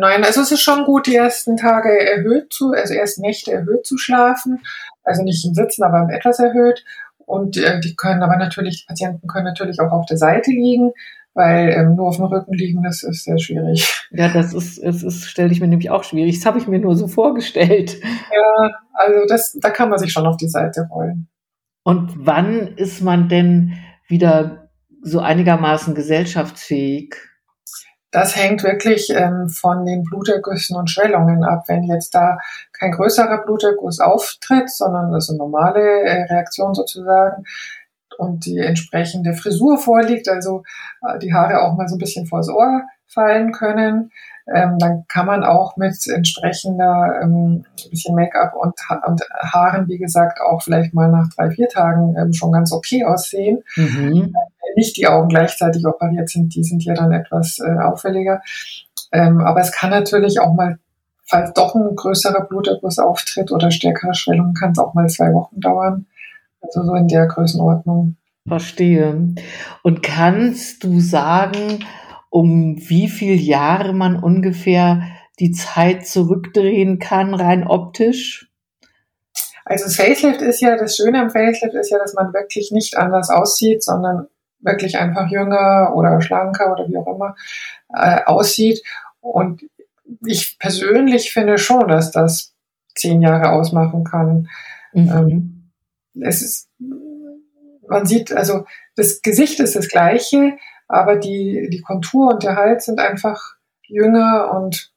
nein, 0.00 0.24
also 0.24 0.40
es 0.40 0.52
ist 0.52 0.62
schon 0.62 0.84
gut, 0.84 1.06
die 1.06 1.16
ersten 1.16 1.56
Tage 1.56 1.88
erhöht 1.88 2.52
zu, 2.52 2.72
also 2.72 2.94
erst 2.94 3.20
Nächte 3.20 3.52
erhöht 3.52 3.86
zu 3.86 3.98
schlafen. 3.98 4.60
Also 5.04 5.22
nicht 5.22 5.44
im 5.44 5.54
Sitzen, 5.54 5.82
aber 5.82 6.08
etwas 6.12 6.38
erhöht. 6.38 6.84
Und 7.26 7.56
äh, 7.56 7.80
die 7.80 7.96
können 7.96 8.22
aber 8.22 8.36
natürlich, 8.36 8.80
die 8.82 8.86
Patienten 8.86 9.26
können 9.26 9.46
natürlich 9.46 9.80
auch 9.80 9.92
auf 9.92 10.06
der 10.06 10.16
Seite 10.16 10.50
liegen 10.50 10.92
weil 11.34 11.70
ähm, 11.70 11.96
nur 11.96 12.08
auf 12.08 12.16
dem 12.16 12.26
Rücken 12.26 12.52
liegen, 12.52 12.82
das 12.82 13.02
ist 13.02 13.24
sehr 13.24 13.38
schwierig. 13.38 14.06
Ja, 14.10 14.28
das 14.28 14.52
ist, 14.52 14.78
es 14.78 15.02
ist, 15.02 15.24
stelle 15.24 15.50
ich 15.50 15.60
mir 15.60 15.68
nämlich 15.68 15.90
auch 15.90 16.04
schwierig. 16.04 16.36
Das 16.36 16.46
habe 16.46 16.58
ich 16.58 16.68
mir 16.68 16.78
nur 16.78 16.94
so 16.94 17.08
vorgestellt. 17.08 18.00
Ja, 18.02 18.70
also 18.92 19.26
das, 19.28 19.58
da 19.60 19.70
kann 19.70 19.88
man 19.88 19.98
sich 19.98 20.12
schon 20.12 20.26
auf 20.26 20.36
die 20.36 20.48
Seite 20.48 20.88
rollen. 20.90 21.28
Und 21.84 22.12
wann 22.16 22.76
ist 22.76 23.00
man 23.00 23.28
denn 23.28 23.78
wieder 24.08 24.61
so 25.02 25.20
einigermaßen 25.20 25.94
gesellschaftsfähig? 25.94 27.16
Das 28.10 28.36
hängt 28.36 28.62
wirklich 28.62 29.10
ähm, 29.10 29.48
von 29.48 29.86
den 29.86 30.02
Blutergüssen 30.04 30.76
und 30.76 30.90
Schwellungen 30.90 31.44
ab. 31.44 31.64
Wenn 31.66 31.82
jetzt 31.84 32.14
da 32.14 32.38
kein 32.72 32.92
größerer 32.92 33.44
Bluterguss 33.44 34.00
auftritt, 34.00 34.70
sondern 34.70 35.12
das 35.12 35.24
ist 35.24 35.30
eine 35.30 35.38
normale 35.38 35.80
äh, 35.80 36.22
Reaktion 36.24 36.74
sozusagen, 36.74 37.44
und 38.18 38.44
die 38.44 38.58
entsprechende 38.58 39.34
Frisur 39.34 39.78
vorliegt, 39.78 40.28
also 40.28 40.62
äh, 41.02 41.18
die 41.18 41.32
Haare 41.32 41.62
auch 41.62 41.76
mal 41.76 41.88
so 41.88 41.96
ein 41.96 41.98
bisschen 41.98 42.26
vors 42.26 42.48
Ohr 42.48 42.82
fallen 43.06 43.52
können, 43.52 44.10
ähm, 44.46 44.78
dann 44.78 45.04
kann 45.08 45.26
man 45.26 45.44
auch 45.44 45.76
mit 45.76 45.94
entsprechender 46.08 47.20
ähm, 47.22 47.64
bisschen 47.90 48.14
Make-up 48.14 48.54
und, 48.54 48.74
und, 49.06 49.22
Haaren, 49.52 49.88
wie 49.88 49.98
gesagt, 49.98 50.40
auch 50.40 50.62
vielleicht 50.62 50.94
mal 50.94 51.10
nach 51.10 51.28
drei, 51.34 51.50
vier 51.50 51.68
Tagen 51.68 52.16
ähm, 52.18 52.32
schon 52.32 52.52
ganz 52.52 52.72
okay 52.72 53.04
aussehen. 53.04 53.62
Mhm. 53.76 54.34
Äh, 54.34 54.76
nicht 54.76 54.96
die 54.96 55.06
Augen 55.06 55.28
gleichzeitig 55.28 55.86
operiert 55.86 56.28
sind, 56.28 56.54
die 56.54 56.64
sind 56.64 56.84
ja 56.84 56.94
dann 56.94 57.12
etwas 57.12 57.58
äh, 57.60 57.78
auffälliger. 57.78 58.40
Ähm, 59.12 59.40
aber 59.40 59.60
es 59.60 59.72
kann 59.72 59.90
natürlich 59.90 60.40
auch 60.40 60.54
mal, 60.54 60.78
falls 61.24 61.52
doch 61.52 61.74
ein 61.74 61.94
größerer 61.94 62.46
Bluterguss 62.46 62.98
auftritt 62.98 63.52
oder 63.52 63.70
stärkere 63.70 64.14
Schwellungen, 64.14 64.54
kann 64.54 64.72
es 64.72 64.78
auch 64.78 64.94
mal 64.94 65.08
zwei 65.08 65.32
Wochen 65.32 65.60
dauern. 65.60 66.06
Also 66.62 66.84
so 66.84 66.94
in 66.94 67.08
der 67.08 67.26
Größenordnung. 67.26 68.16
Verstehe. 68.46 69.34
Und 69.82 70.02
kannst 70.02 70.82
du 70.84 71.00
sagen, 71.00 71.84
um 72.32 72.78
wie 72.78 73.08
viele 73.08 73.34
Jahre 73.34 73.92
man 73.92 74.16
ungefähr 74.16 75.02
die 75.38 75.52
Zeit 75.52 76.06
zurückdrehen 76.06 76.98
kann, 76.98 77.34
rein 77.34 77.66
optisch? 77.66 78.50
Also 79.66 79.84
das 79.84 79.96
Facelift 79.96 80.40
ist 80.40 80.62
ja, 80.62 80.78
das 80.78 80.96
Schöne 80.96 81.20
am 81.20 81.28
Facelift 81.28 81.74
ist 81.74 81.90
ja, 81.90 81.98
dass 81.98 82.14
man 82.14 82.32
wirklich 82.32 82.72
nicht 82.72 82.96
anders 82.96 83.28
aussieht, 83.28 83.84
sondern 83.84 84.28
wirklich 84.60 84.96
einfach 84.96 85.30
jünger 85.30 85.92
oder 85.94 86.22
schlanker 86.22 86.72
oder 86.72 86.88
wie 86.88 86.96
auch 86.96 87.14
immer 87.14 87.36
äh, 87.94 88.24
aussieht. 88.24 88.82
Und 89.20 89.64
ich 90.24 90.58
persönlich 90.58 91.34
finde 91.34 91.58
schon, 91.58 91.86
dass 91.86 92.12
das 92.12 92.54
zehn 92.94 93.20
Jahre 93.20 93.52
ausmachen 93.52 94.04
kann. 94.04 94.48
Mhm. 94.94 95.70
Ähm, 96.14 96.22
es 96.22 96.40
ist, 96.40 96.70
man 97.86 98.06
sieht, 98.06 98.32
also 98.32 98.64
das 98.96 99.20
Gesicht 99.20 99.60
ist 99.60 99.76
das 99.76 99.88
gleiche, 99.88 100.56
aber 100.92 101.16
die, 101.16 101.68
die 101.70 101.80
Kontur 101.80 102.34
und 102.34 102.42
der 102.42 102.56
Hals 102.56 102.84
sind 102.84 103.00
einfach 103.00 103.56
jünger 103.86 104.52
und 104.54 104.92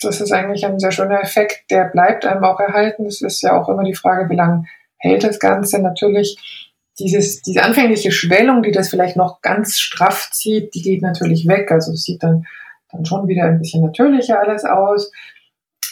das 0.00 0.20
ist 0.20 0.32
eigentlich 0.32 0.64
ein 0.64 0.78
sehr 0.78 0.90
schöner 0.90 1.20
Effekt, 1.20 1.70
der 1.70 1.84
bleibt 1.84 2.24
einem 2.24 2.44
auch 2.44 2.58
erhalten. 2.60 3.04
Es 3.06 3.20
ist 3.20 3.42
ja 3.42 3.58
auch 3.58 3.68
immer 3.68 3.84
die 3.84 3.94
Frage, 3.94 4.30
wie 4.30 4.36
lange 4.36 4.64
hält 4.96 5.22
das 5.22 5.38
Ganze. 5.38 5.80
Natürlich 5.80 6.70
dieses, 6.98 7.42
diese 7.42 7.62
anfängliche 7.62 8.10
Schwellung, 8.10 8.62
die 8.62 8.72
das 8.72 8.88
vielleicht 8.88 9.16
noch 9.16 9.42
ganz 9.42 9.78
straff 9.78 10.30
zieht, 10.32 10.74
die 10.74 10.82
geht 10.82 11.02
natürlich 11.02 11.46
weg. 11.46 11.70
Also 11.70 11.92
es 11.92 12.04
sieht 12.04 12.22
dann, 12.22 12.46
dann 12.90 13.04
schon 13.04 13.28
wieder 13.28 13.44
ein 13.44 13.58
bisschen 13.58 13.84
natürlicher 13.84 14.40
alles 14.40 14.64
aus. 14.64 15.12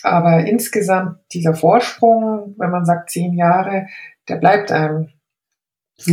Aber 0.02 0.46
insgesamt 0.46 1.18
dieser 1.32 1.54
Vorsprung, 1.54 2.54
wenn 2.56 2.70
man 2.70 2.86
sagt 2.86 3.10
zehn 3.10 3.34
Jahre, 3.34 3.86
der 4.28 4.36
bleibt 4.36 4.72
einem. 4.72 5.10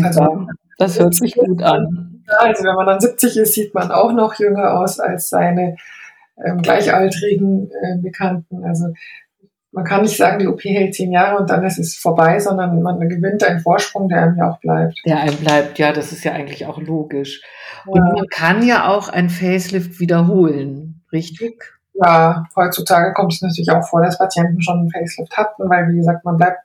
Also, 0.04 0.48
das 0.78 1.00
hört 1.00 1.14
sich 1.14 1.36
gut 1.36 1.62
an. 1.62 2.24
Also 2.40 2.64
wenn 2.64 2.76
man 2.76 2.86
dann 2.86 3.00
70 3.00 3.38
ist, 3.38 3.54
sieht 3.54 3.74
man 3.74 3.92
auch 3.92 4.14
noch 4.14 4.36
jünger 4.36 4.80
aus 4.80 5.00
als 5.00 5.30
seine 5.30 5.76
ähm, 6.44 6.62
gleichaltrigen 6.62 7.72
äh, 7.72 7.98
Bekannten. 8.02 8.64
Also 8.64 8.94
man 9.72 9.84
kann 9.84 10.02
nicht 10.02 10.18
sagen, 10.18 10.40
die 10.40 10.48
OP 10.48 10.64
hält 10.64 10.96
zehn 10.96 11.12
Jahre 11.12 11.38
und 11.38 11.50
dann 11.50 11.64
ist 11.64 11.78
es 11.78 11.96
vorbei, 11.96 12.40
sondern 12.40 12.82
man 12.82 13.00
gewinnt 13.08 13.44
einen 13.44 13.60
Vorsprung, 13.60 14.10
der 14.10 14.24
einem 14.24 14.38
ja 14.38 14.50
auch 14.50 14.60
bleibt. 14.60 15.00
Der 15.06 15.20
einem 15.20 15.38
bleibt, 15.38 15.78
ja, 15.78 15.92
das 15.92 16.12
ist 16.12 16.24
ja 16.24 16.32
eigentlich 16.34 16.66
auch 16.66 16.80
logisch. 16.80 17.44
Ja. 17.86 17.92
Und 17.92 18.14
man 18.14 18.28
kann 18.30 18.64
ja 18.66 18.88
auch 18.88 19.10
ein 19.10 19.30
Facelift 19.30 20.00
wiederholen, 20.00 21.04
richtig? 21.12 21.64
Ja, 21.94 22.46
heutzutage 22.56 23.14
kommt 23.14 23.34
es 23.34 23.42
natürlich 23.42 23.72
auch 23.72 23.88
vor, 23.88 24.02
dass 24.02 24.18
Patienten 24.18 24.62
schon 24.62 24.80
einen 24.80 24.92
Facelift 24.92 25.38
hatten, 25.38 25.70
weil 25.70 25.90
wie 25.90 25.98
gesagt, 25.98 26.26
man 26.26 26.38
bleibt, 26.38 26.60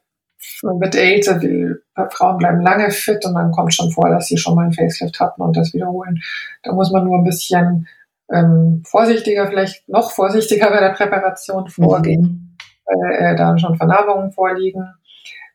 man 0.62 0.80
wird 0.80 0.94
älter, 0.94 1.38
die 1.38 1.74
Frauen 2.10 2.38
bleiben 2.38 2.60
lange 2.60 2.90
fit 2.90 3.24
und 3.24 3.34
dann 3.34 3.52
kommt 3.52 3.74
schon 3.74 3.90
vor, 3.90 4.08
dass 4.08 4.26
sie 4.26 4.36
schon 4.36 4.54
mal 4.54 4.64
einen 4.64 4.72
Facelift 4.72 5.20
hatten 5.20 5.42
und 5.42 5.56
das 5.56 5.72
wiederholen. 5.72 6.20
Da 6.62 6.72
muss 6.72 6.90
man 6.90 7.04
nur 7.04 7.18
ein 7.18 7.24
bisschen 7.24 7.86
ähm, 8.32 8.82
vorsichtiger, 8.84 9.46
vielleicht 9.46 9.88
noch 9.88 10.10
vorsichtiger 10.10 10.70
bei 10.70 10.80
der 10.80 10.90
Präparation 10.90 11.68
vorgehen, 11.68 12.22
mhm. 12.22 12.56
weil 12.86 13.12
äh, 13.12 13.36
da 13.36 13.56
schon 13.58 13.76
Vernarbungen 13.76 14.32
vorliegen 14.32 14.88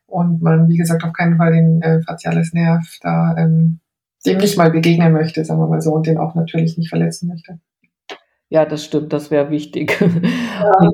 und 0.06 0.42
man, 0.42 0.68
wie 0.68 0.76
gesagt, 0.76 1.04
auf 1.04 1.12
keinen 1.12 1.36
Fall 1.36 1.52
den 1.52 1.82
äh, 1.82 2.02
faciales 2.02 2.52
Nerv 2.52 2.98
da 3.02 3.34
ähm, 3.36 3.80
dem 4.26 4.38
nicht 4.38 4.58
mal 4.58 4.70
begegnen 4.70 5.12
möchte, 5.12 5.44
sagen 5.44 5.60
wir 5.60 5.66
mal 5.66 5.80
so, 5.80 5.92
und 5.94 6.06
den 6.06 6.18
auch 6.18 6.34
natürlich 6.34 6.76
nicht 6.76 6.90
verletzen 6.90 7.28
möchte. 7.28 7.58
Ja, 8.48 8.66
das 8.66 8.84
stimmt, 8.84 9.12
das 9.12 9.30
wäre 9.30 9.50
wichtig. 9.50 9.98
Ja. 10.00 10.90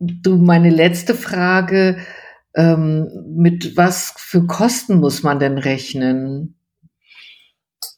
Du, 0.00 0.36
meine 0.36 0.70
letzte 0.70 1.14
Frage, 1.14 1.96
ähm, 2.54 3.08
mit 3.36 3.76
was 3.76 4.14
für 4.16 4.46
Kosten 4.46 5.00
muss 5.00 5.22
man 5.22 5.38
denn 5.38 5.58
rechnen? 5.58 6.58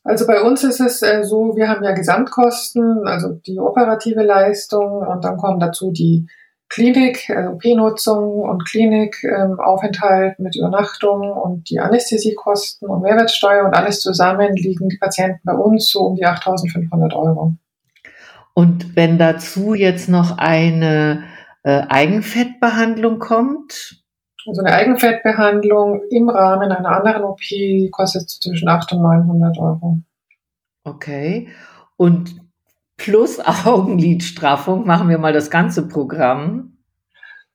Also 0.03 0.27
bei 0.27 0.43
uns 0.43 0.65
ist 0.65 0.81
es 0.81 1.03
äh, 1.03 1.25
so, 1.25 1.57
wir 1.57 1.69
haben 1.69 1.85
ja 1.85 1.93
Gesamtkosten, 1.93 3.07
also 3.07 3.35
die 3.47 3.59
operative 3.59 4.23
Leistung 4.23 5.07
und 5.07 5.25
dann 5.25 5.37
kommen 5.37 5.61
dazu 5.61 5.93
die 5.93 6.27
Klinik, 6.71 7.29
also 7.29 7.51
OP-Nutzung 7.51 8.43
und 8.43 8.65
Klinikaufenthalt 8.65 10.39
mit 10.39 10.57
Übernachtung 10.57 11.33
und 11.33 11.69
die 11.69 11.81
Anästhesiekosten 11.81 12.89
und 12.89 13.03
Mehrwertsteuer 13.03 13.65
und 13.65 13.75
alles 13.75 14.01
zusammen 14.01 14.55
liegen 14.55 14.89
die 14.89 14.99
Patienten 14.99 15.41
bei 15.45 15.53
uns 15.53 15.91
so 15.91 16.01
um 16.01 16.15
die 16.15 16.25
8.500 16.25 17.13
Euro. 17.15 17.55
Und 18.55 18.95
wenn 18.95 19.19
dazu 19.19 19.75
jetzt 19.75 20.09
noch 20.09 20.39
eine 20.39 21.25
äh, 21.65 21.83
Eigenfettbehandlung 21.89 23.19
kommt, 23.19 24.00
also 24.47 24.63
eine 24.63 24.75
Eigenfettbehandlung 24.75 26.03
im 26.11 26.29
Rahmen 26.29 26.73
einer 26.73 26.89
anderen 26.91 27.25
OP 27.25 27.41
kostet 27.91 28.29
zwischen 28.29 28.69
800 28.69 28.93
und 28.93 29.03
900 29.03 29.59
Euro. 29.59 29.99
Okay. 30.85 31.49
Und 31.97 32.41
plus 32.97 33.41
Augenlidstraffung 33.41 34.87
machen 34.87 35.09
wir 35.09 35.19
mal 35.19 35.33
das 35.33 35.51
ganze 35.51 35.89
Programm. 35.89 36.79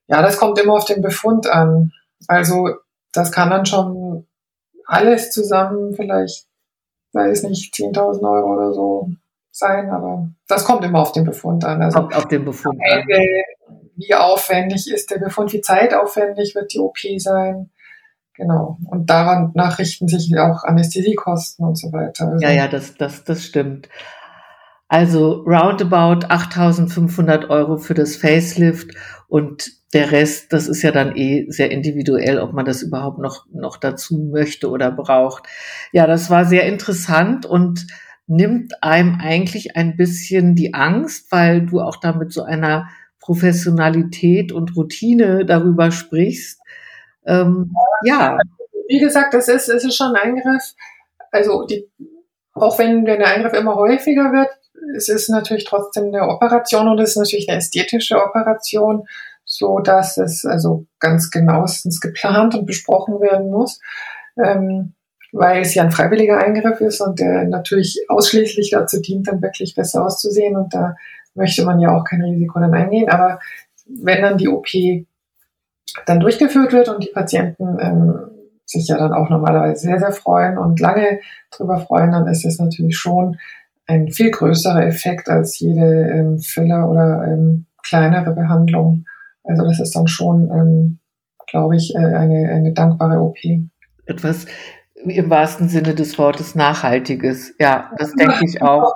Ja, 0.08 0.22
das 0.22 0.38
kommt 0.38 0.60
immer 0.60 0.74
auf 0.74 0.86
den 0.86 1.02
Befund 1.02 1.48
an. 1.48 1.92
Also 2.28 2.70
das 3.12 3.32
kann 3.32 3.50
dann 3.50 3.66
schon 3.66 4.28
alles 4.86 5.32
zusammen 5.32 5.94
vielleicht, 5.94 6.48
weiß 7.14 7.44
nicht, 7.44 7.74
10.000 7.74 8.22
Euro 8.22 8.54
oder 8.54 8.74
so 8.74 9.10
sein, 9.52 9.90
aber 9.90 10.30
das 10.48 10.66
kommt 10.66 10.84
immer 10.84 11.00
auf 11.00 11.12
den 11.12 11.24
Befund 11.24 11.64
an. 11.64 11.82
Also 11.82 12.00
kommt 12.00 12.16
auf 12.16 12.28
den 12.28 12.46
Befund 12.46 12.80
an 12.92 13.08
wie 13.96 14.14
aufwendig 14.14 14.92
ist 14.92 15.12
der 15.12 15.20
Befund, 15.20 15.54
wie 15.54 15.62
zeitaufwendig 15.62 16.56
wird 16.56 16.74
die 16.74 16.80
OP 16.80 16.98
sein. 17.18 17.70
Genau. 18.34 18.78
Und 18.90 19.10
daran 19.10 19.52
nachrichten 19.54 20.08
sich 20.08 20.38
auch 20.38 20.64
Anästhesiekosten 20.64 21.66
und 21.66 21.78
so 21.78 21.92
weiter. 21.94 22.28
Also 22.28 22.46
ja, 22.46 22.52
ja, 22.52 22.68
das, 22.68 22.96
das, 22.96 23.24
das 23.24 23.44
stimmt. 23.44 23.88
Also 24.88 25.44
roundabout 25.48 26.28
8.500 26.28 27.50
Euro 27.50 27.78
für 27.78 27.94
das 27.94 28.18
Facelift 28.18 28.92
und 29.28 29.72
der 29.94 30.12
Rest, 30.12 30.52
das 30.52 30.68
ist 30.68 30.82
ja 30.84 30.92
dann 30.92 31.16
eh 31.16 31.46
sehr 31.50 31.72
individuell, 31.72 32.40
ob 32.40 32.54
man 32.54 32.66
das 32.66 32.84
überhaupt 32.84 33.18
noch, 33.18 33.46
noch 33.52 33.78
dazu 33.78 34.30
möchte 34.32 34.70
oder 34.70 34.92
braucht. 34.92 35.48
Ja, 35.92 36.06
das 36.06 36.30
war 36.30 36.46
sehr 36.46 36.66
interessant 36.66 37.46
und 37.46 37.88
nimmt 38.28 38.84
einem 38.84 39.20
eigentlich 39.22 39.76
ein 39.78 39.96
bisschen 39.96 40.56
die 40.56 40.74
Angst, 40.74 41.32
weil 41.32 41.66
du 41.66 41.80
auch 41.80 41.96
da 41.96 42.14
mit 42.14 42.34
so 42.34 42.44
einer 42.44 42.90
Professionalität 43.26 44.52
und 44.52 44.76
Routine 44.76 45.46
darüber 45.46 45.90
sprichst. 45.90 46.62
Ähm, 47.26 47.74
ja. 48.04 48.38
Wie 48.88 49.00
gesagt, 49.00 49.34
es 49.34 49.48
ist, 49.48 49.68
es 49.68 49.84
ist 49.84 49.96
schon 49.96 50.16
ein 50.16 50.36
Eingriff. 50.36 50.76
Also 51.32 51.66
die, 51.66 51.90
auch 52.54 52.78
wenn, 52.78 53.04
wenn 53.08 53.18
der 53.18 53.30
Eingriff 53.30 53.54
immer 53.54 53.76
häufiger 53.76 54.32
wird, 54.32 54.50
es 54.96 55.10
ist 55.10 55.30
natürlich 55.30 55.66
trotzdem 55.66 56.06
eine 56.06 56.30
Operation 56.30 56.88
und 56.88 57.00
es 57.00 57.12
ist 57.12 57.18
natürlich 57.18 57.50
eine 57.50 57.58
ästhetische 57.58 58.18
Operation, 58.18 59.08
so 59.44 59.80
dass 59.80 60.18
es 60.18 60.46
also 60.46 60.86
ganz 61.00 61.32
genauestens 61.32 62.00
geplant 62.02 62.54
und 62.54 62.68
besprochen 62.68 63.20
werden 63.22 63.50
muss, 63.50 63.80
ähm, 64.38 64.94
weil 65.32 65.64
es 65.64 65.74
ja 65.74 65.82
ein 65.82 65.92
freiwilliger 65.92 66.38
Eingriff 66.38 66.80
ist 66.80 67.02
und 67.02 67.20
der 67.20 67.46
natürlich 67.46 68.06
ausschließlich 68.08 68.70
dazu 68.70 69.02
dient, 69.02 69.28
dann 69.28 69.42
wirklich 69.42 69.74
besser 69.74 70.06
auszusehen 70.06 70.56
und 70.56 70.76
da 70.76 70.96
möchte 71.36 71.66
man 71.66 71.80
ja 71.80 71.96
auch 71.96 72.04
kein 72.04 72.22
Risiko 72.22 72.60
dann 72.60 72.74
eingehen. 72.74 73.10
Aber 73.10 73.40
wenn 73.86 74.22
dann 74.22 74.38
die 74.38 74.48
OP 74.48 74.68
dann 76.06 76.20
durchgeführt 76.20 76.74
wird 76.74 76.90
und 76.90 77.04
die 77.04 77.12
Patienten 77.14 77.78
ähm, 77.80 78.20
sich 78.66 78.88
ja 78.88 78.98
dann 78.98 79.14
auch 79.14 79.30
normalerweise 79.30 79.82
sehr, 79.82 80.00
sehr 80.00 80.12
freuen 80.12 80.58
und 80.58 80.80
lange 80.80 81.20
drüber 81.52 81.78
freuen, 81.78 82.12
dann 82.12 82.28
ist 82.28 82.46
es 82.46 82.60
natürlich 82.60 82.98
schon 82.98 83.38
ein 83.88 84.12
viel 84.12 84.32
größerer 84.32 84.86
Effekt 84.86 85.30
als 85.30 85.60
jede 85.60 86.10
ähm, 86.10 86.40
Filler 86.40 86.90
oder 86.90 87.24
ähm, 87.28 87.66
kleinere 87.84 88.34
Behandlung. 88.34 89.06
Also 89.44 89.64
das 89.64 89.80
ist 89.80 89.96
dann 89.96 90.08
schon, 90.08 90.50
ähm, 90.52 91.00
glaube 91.48 91.76
ich, 91.76 91.94
äh, 91.96 92.00
eine, 92.00 92.50
eine 92.50 92.74
dankbare 92.74 93.20
OP. 93.20 93.38
Etwas 94.08 94.48
im 94.96 95.30
wahrsten 95.30 95.70
Sinne 95.70 95.94
des 95.94 96.18
Wortes 96.18 96.56
Nachhaltiges. 96.56 97.54
Ja, 97.60 97.92
das 97.98 98.12
denke 98.14 98.40
ich 98.44 98.62
auch. 98.62 98.96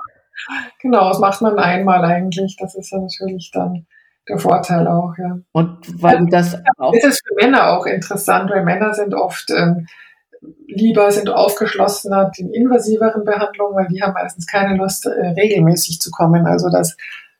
Genau, 0.80 1.08
das 1.08 1.18
macht 1.18 1.42
man 1.42 1.58
einmal 1.58 2.04
eigentlich. 2.04 2.56
Das 2.58 2.74
ist 2.74 2.90
ja 2.90 2.98
natürlich 2.98 3.50
dann 3.52 3.86
der 4.28 4.38
Vorteil 4.38 4.86
auch, 4.86 5.14
ja. 5.18 5.38
Und 5.52 6.02
weil 6.02 6.26
das 6.30 6.56
auch. 6.78 6.92
Ist 6.94 7.22
für 7.26 7.34
Männer 7.34 7.70
auch 7.70 7.86
interessant, 7.86 8.50
weil 8.50 8.64
Männer 8.64 8.94
sind 8.94 9.14
oft 9.14 9.50
ähm, 9.50 9.86
lieber, 10.66 11.10
sind 11.10 11.30
aufgeschlossener 11.30 12.30
den 12.38 12.52
invasiveren 12.52 13.24
Behandlungen, 13.24 13.76
weil 13.76 13.88
die 13.88 14.02
haben 14.02 14.14
meistens 14.14 14.46
keine 14.46 14.76
Lust, 14.76 15.06
äh, 15.06 15.28
regelmäßig 15.28 16.00
zu 16.00 16.10
kommen. 16.10 16.46
Also 16.46 16.70
das 16.70 16.96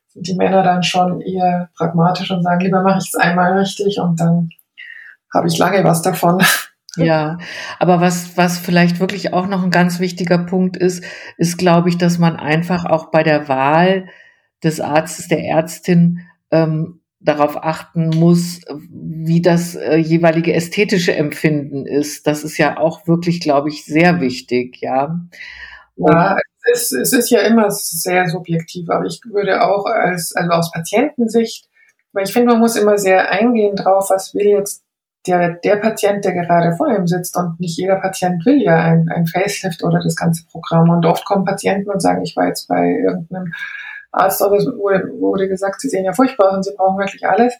sind 0.08 0.26
die 0.26 0.34
Männer 0.34 0.62
dann 0.62 0.82
schon 0.82 1.20
eher 1.20 1.70
pragmatisch 1.76 2.30
und 2.30 2.42
sagen, 2.42 2.60
lieber 2.60 2.82
mache 2.82 2.98
ich 2.98 3.08
es 3.08 3.14
einmal 3.14 3.56
richtig 3.58 3.98
und 4.00 4.18
dann 4.20 4.50
habe 5.32 5.46
ich 5.48 5.58
lange 5.58 5.84
was 5.84 6.02
davon. 6.02 6.42
Ja, 6.96 7.38
aber 7.78 8.00
was, 8.00 8.36
was 8.36 8.58
vielleicht 8.58 8.98
wirklich 8.98 9.32
auch 9.32 9.46
noch 9.46 9.62
ein 9.62 9.70
ganz 9.70 10.00
wichtiger 10.00 10.38
Punkt 10.38 10.76
ist, 10.76 11.04
ist, 11.36 11.56
glaube 11.56 11.88
ich, 11.88 11.98
dass 11.98 12.18
man 12.18 12.36
einfach 12.36 12.84
auch 12.84 13.10
bei 13.10 13.22
der 13.22 13.48
Wahl 13.48 14.08
des 14.62 14.80
Arztes, 14.80 15.28
der 15.28 15.44
Ärztin 15.44 16.20
ähm, 16.50 17.00
darauf 17.20 17.62
achten 17.62 18.08
muss, 18.08 18.60
wie 18.90 19.42
das 19.42 19.76
äh, 19.76 19.96
jeweilige 19.96 20.54
ästhetische 20.54 21.14
Empfinden 21.14 21.86
ist. 21.86 22.26
Das 22.26 22.44
ist 22.44 22.58
ja 22.58 22.78
auch 22.78 23.06
wirklich, 23.06 23.40
glaube 23.40 23.68
ich, 23.68 23.84
sehr 23.84 24.20
wichtig, 24.20 24.78
ja. 24.80 25.20
Ja, 25.96 26.36
es, 26.72 26.92
es 26.92 27.12
ist 27.12 27.30
ja 27.30 27.40
immer 27.40 27.70
sehr 27.70 28.28
subjektiv, 28.28 28.88
aber 28.88 29.04
ich 29.04 29.20
würde 29.30 29.62
auch 29.62 29.84
als, 29.84 30.34
also 30.34 30.50
aus 30.50 30.72
Patientensicht, 30.72 31.68
weil 32.12 32.24
ich 32.24 32.32
finde, 32.32 32.52
man 32.52 32.60
muss 32.60 32.76
immer 32.76 32.96
sehr 32.98 33.30
eingehen 33.30 33.76
drauf, 33.76 34.08
was 34.10 34.34
will 34.34 34.46
jetzt 34.46 34.82
der, 35.26 35.54
der 35.54 35.76
Patient, 35.76 36.24
der 36.24 36.32
gerade 36.32 36.74
vor 36.76 36.88
ihm 36.88 37.06
sitzt 37.06 37.36
und 37.36 37.60
nicht 37.60 37.76
jeder 37.76 37.96
Patient 37.96 38.44
will 38.46 38.62
ja 38.62 38.76
ein, 38.76 39.08
ein 39.14 39.26
Facelift 39.26 39.84
oder 39.84 40.00
das 40.02 40.16
ganze 40.16 40.44
Programm. 40.46 40.88
Und 40.88 41.04
oft 41.04 41.24
kommen 41.24 41.44
Patienten 41.44 41.90
und 41.90 42.00
sagen, 42.00 42.22
ich 42.22 42.36
war 42.36 42.46
jetzt 42.46 42.68
bei 42.68 42.86
irgendeinem 42.86 43.52
Arzt 44.12 44.40
oder 44.42 44.56
wurde, 44.76 45.08
wurde 45.20 45.48
gesagt, 45.48 45.80
sie 45.80 45.88
sehen 45.88 46.04
ja 46.04 46.12
furchtbar 46.12 46.52
und 46.52 46.64
sie 46.64 46.74
brauchen 46.74 46.98
wirklich 46.98 47.26
alles. 47.26 47.54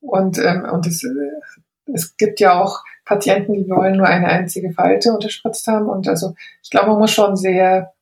Und, 0.00 0.38
ähm, 0.38 0.64
und 0.70 0.86
es, 0.86 1.02
äh, 1.02 1.92
es 1.92 2.16
gibt 2.16 2.40
ja 2.40 2.60
auch 2.60 2.84
Patienten, 3.04 3.54
die 3.54 3.68
wollen 3.68 3.96
nur 3.96 4.06
eine 4.06 4.26
einzige 4.26 4.70
Falte 4.72 5.12
unterspritzt 5.12 5.66
haben. 5.66 5.88
Und 5.88 6.06
also 6.08 6.34
ich 6.62 6.70
glaube, 6.70 6.90
man 6.90 6.98
muss 6.98 7.10
schon 7.10 7.36
sehr 7.36 7.92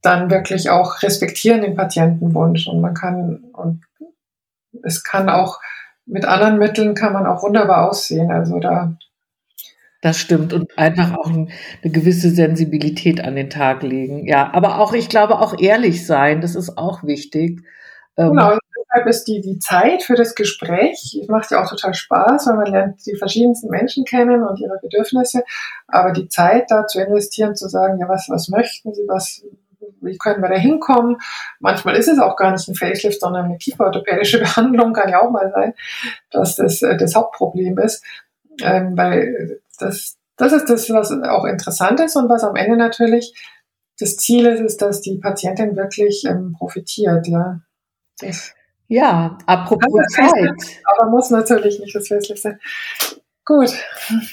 dann 0.00 0.30
wirklich 0.30 0.70
auch 0.70 1.02
respektieren 1.02 1.60
den 1.60 1.74
Patientenwunsch. 1.74 2.68
Und 2.68 2.80
man 2.80 2.94
kann, 2.94 3.44
und 3.52 3.82
es 4.84 5.02
kann 5.02 5.28
auch 5.28 5.58
mit 6.08 6.24
anderen 6.24 6.58
Mitteln 6.58 6.94
kann 6.94 7.12
man 7.12 7.26
auch 7.26 7.42
wunderbar 7.42 7.88
aussehen. 7.88 8.30
Also 8.30 8.58
da 8.58 8.96
das 10.00 10.18
stimmt 10.18 10.52
und 10.52 10.78
einfach 10.78 11.16
auch 11.16 11.26
eine 11.26 11.48
gewisse 11.82 12.30
Sensibilität 12.30 13.20
an 13.20 13.34
den 13.34 13.50
Tag 13.50 13.82
legen. 13.82 14.28
Ja, 14.28 14.52
aber 14.52 14.78
auch, 14.78 14.92
ich 14.92 15.08
glaube, 15.08 15.40
auch 15.40 15.58
ehrlich 15.58 16.06
sein, 16.06 16.40
das 16.40 16.54
ist 16.54 16.78
auch 16.78 17.02
wichtig. 17.02 17.62
Ähm, 18.16 18.30
genau, 18.30 18.56
deshalb 18.76 19.08
ist 19.08 19.24
die, 19.24 19.40
die 19.40 19.58
Zeit 19.58 20.04
für 20.04 20.14
das 20.14 20.36
Gespräch, 20.36 21.20
macht 21.28 21.50
ja 21.50 21.62
auch 21.62 21.68
total 21.68 21.94
Spaß, 21.94 22.46
weil 22.46 22.56
man 22.56 22.72
lernt 22.72 23.06
die 23.06 23.16
verschiedensten 23.16 23.70
Menschen 23.70 24.04
kennen 24.04 24.44
und 24.44 24.60
ihre 24.60 24.78
Bedürfnisse. 24.80 25.42
Aber 25.88 26.12
die 26.12 26.28
Zeit 26.28 26.70
da 26.70 26.86
zu 26.86 27.00
investieren, 27.00 27.56
zu 27.56 27.68
sagen, 27.68 27.98
ja, 27.98 28.08
was, 28.08 28.28
was 28.28 28.48
möchten 28.48 28.94
Sie, 28.94 29.02
was, 29.08 29.44
wie 30.00 30.18
können 30.18 30.42
wir 30.42 30.48
da 30.48 30.56
hinkommen? 30.56 31.16
Manchmal 31.60 31.96
ist 31.96 32.08
es 32.08 32.18
auch 32.18 32.36
gar 32.36 32.52
nicht 32.52 32.68
ein 32.68 32.74
Facelift, 32.74 33.20
sondern 33.20 33.46
eine 33.46 33.58
kieferorthopädische 33.58 34.38
Behandlung, 34.40 34.92
kann 34.92 35.10
ja 35.10 35.22
auch 35.22 35.30
mal 35.30 35.50
sein, 35.52 35.74
dass 36.30 36.56
das 36.56 36.82
äh, 36.82 36.96
das 36.96 37.14
Hauptproblem 37.14 37.78
ist. 37.78 38.04
Ähm, 38.60 38.96
weil 38.96 39.60
das, 39.78 40.16
das 40.36 40.52
ist 40.52 40.68
das, 40.68 40.90
was 40.90 41.12
auch 41.12 41.44
interessant 41.44 42.00
ist 42.00 42.16
und 42.16 42.28
was 42.28 42.42
am 42.42 42.56
Ende 42.56 42.76
natürlich 42.76 43.34
das 44.00 44.16
Ziel 44.16 44.46
ist, 44.46 44.60
ist, 44.60 44.82
dass 44.82 45.00
die 45.00 45.18
Patientin 45.18 45.76
wirklich 45.76 46.24
ähm, 46.28 46.54
profitiert, 46.56 47.26
ja. 47.26 47.60
Das, 48.20 48.52
ja, 48.86 49.38
apropos 49.46 50.06
Zeit. 50.14 50.80
Aber 50.84 51.10
muss 51.10 51.30
natürlich 51.30 51.78
nicht 51.80 51.94
das 51.94 52.08
Facelift 52.08 52.42
sein. 52.42 52.58
Gut. 53.44 53.72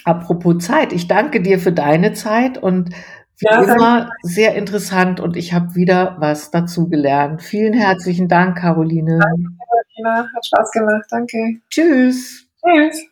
Apropos 0.04 0.66
Zeit, 0.66 0.92
ich 0.92 1.08
danke 1.08 1.42
dir 1.42 1.60
für 1.60 1.72
deine 1.72 2.14
Zeit 2.14 2.58
und 2.58 2.90
ja, 3.40 3.62
immer 3.64 4.00
danke. 4.00 4.12
sehr 4.24 4.56
interessant 4.56 5.20
und 5.20 5.36
ich 5.36 5.54
habe 5.54 5.76
wieder 5.76 6.16
was 6.20 6.52
dazu 6.52 6.90
gelernt. 6.90 7.42
Vielen 7.42 7.74
herzlichen 7.74 8.28
Dank, 8.28 8.58
Caroline. 8.58 9.20
Danke, 9.20 9.50
Carolina. 9.98 10.30
Hat 10.36 10.46
Spaß 10.46 10.72
gemacht. 10.72 11.06
Danke. 11.10 11.38
Tschüss. 11.70 12.48
Tschüss. 12.64 13.06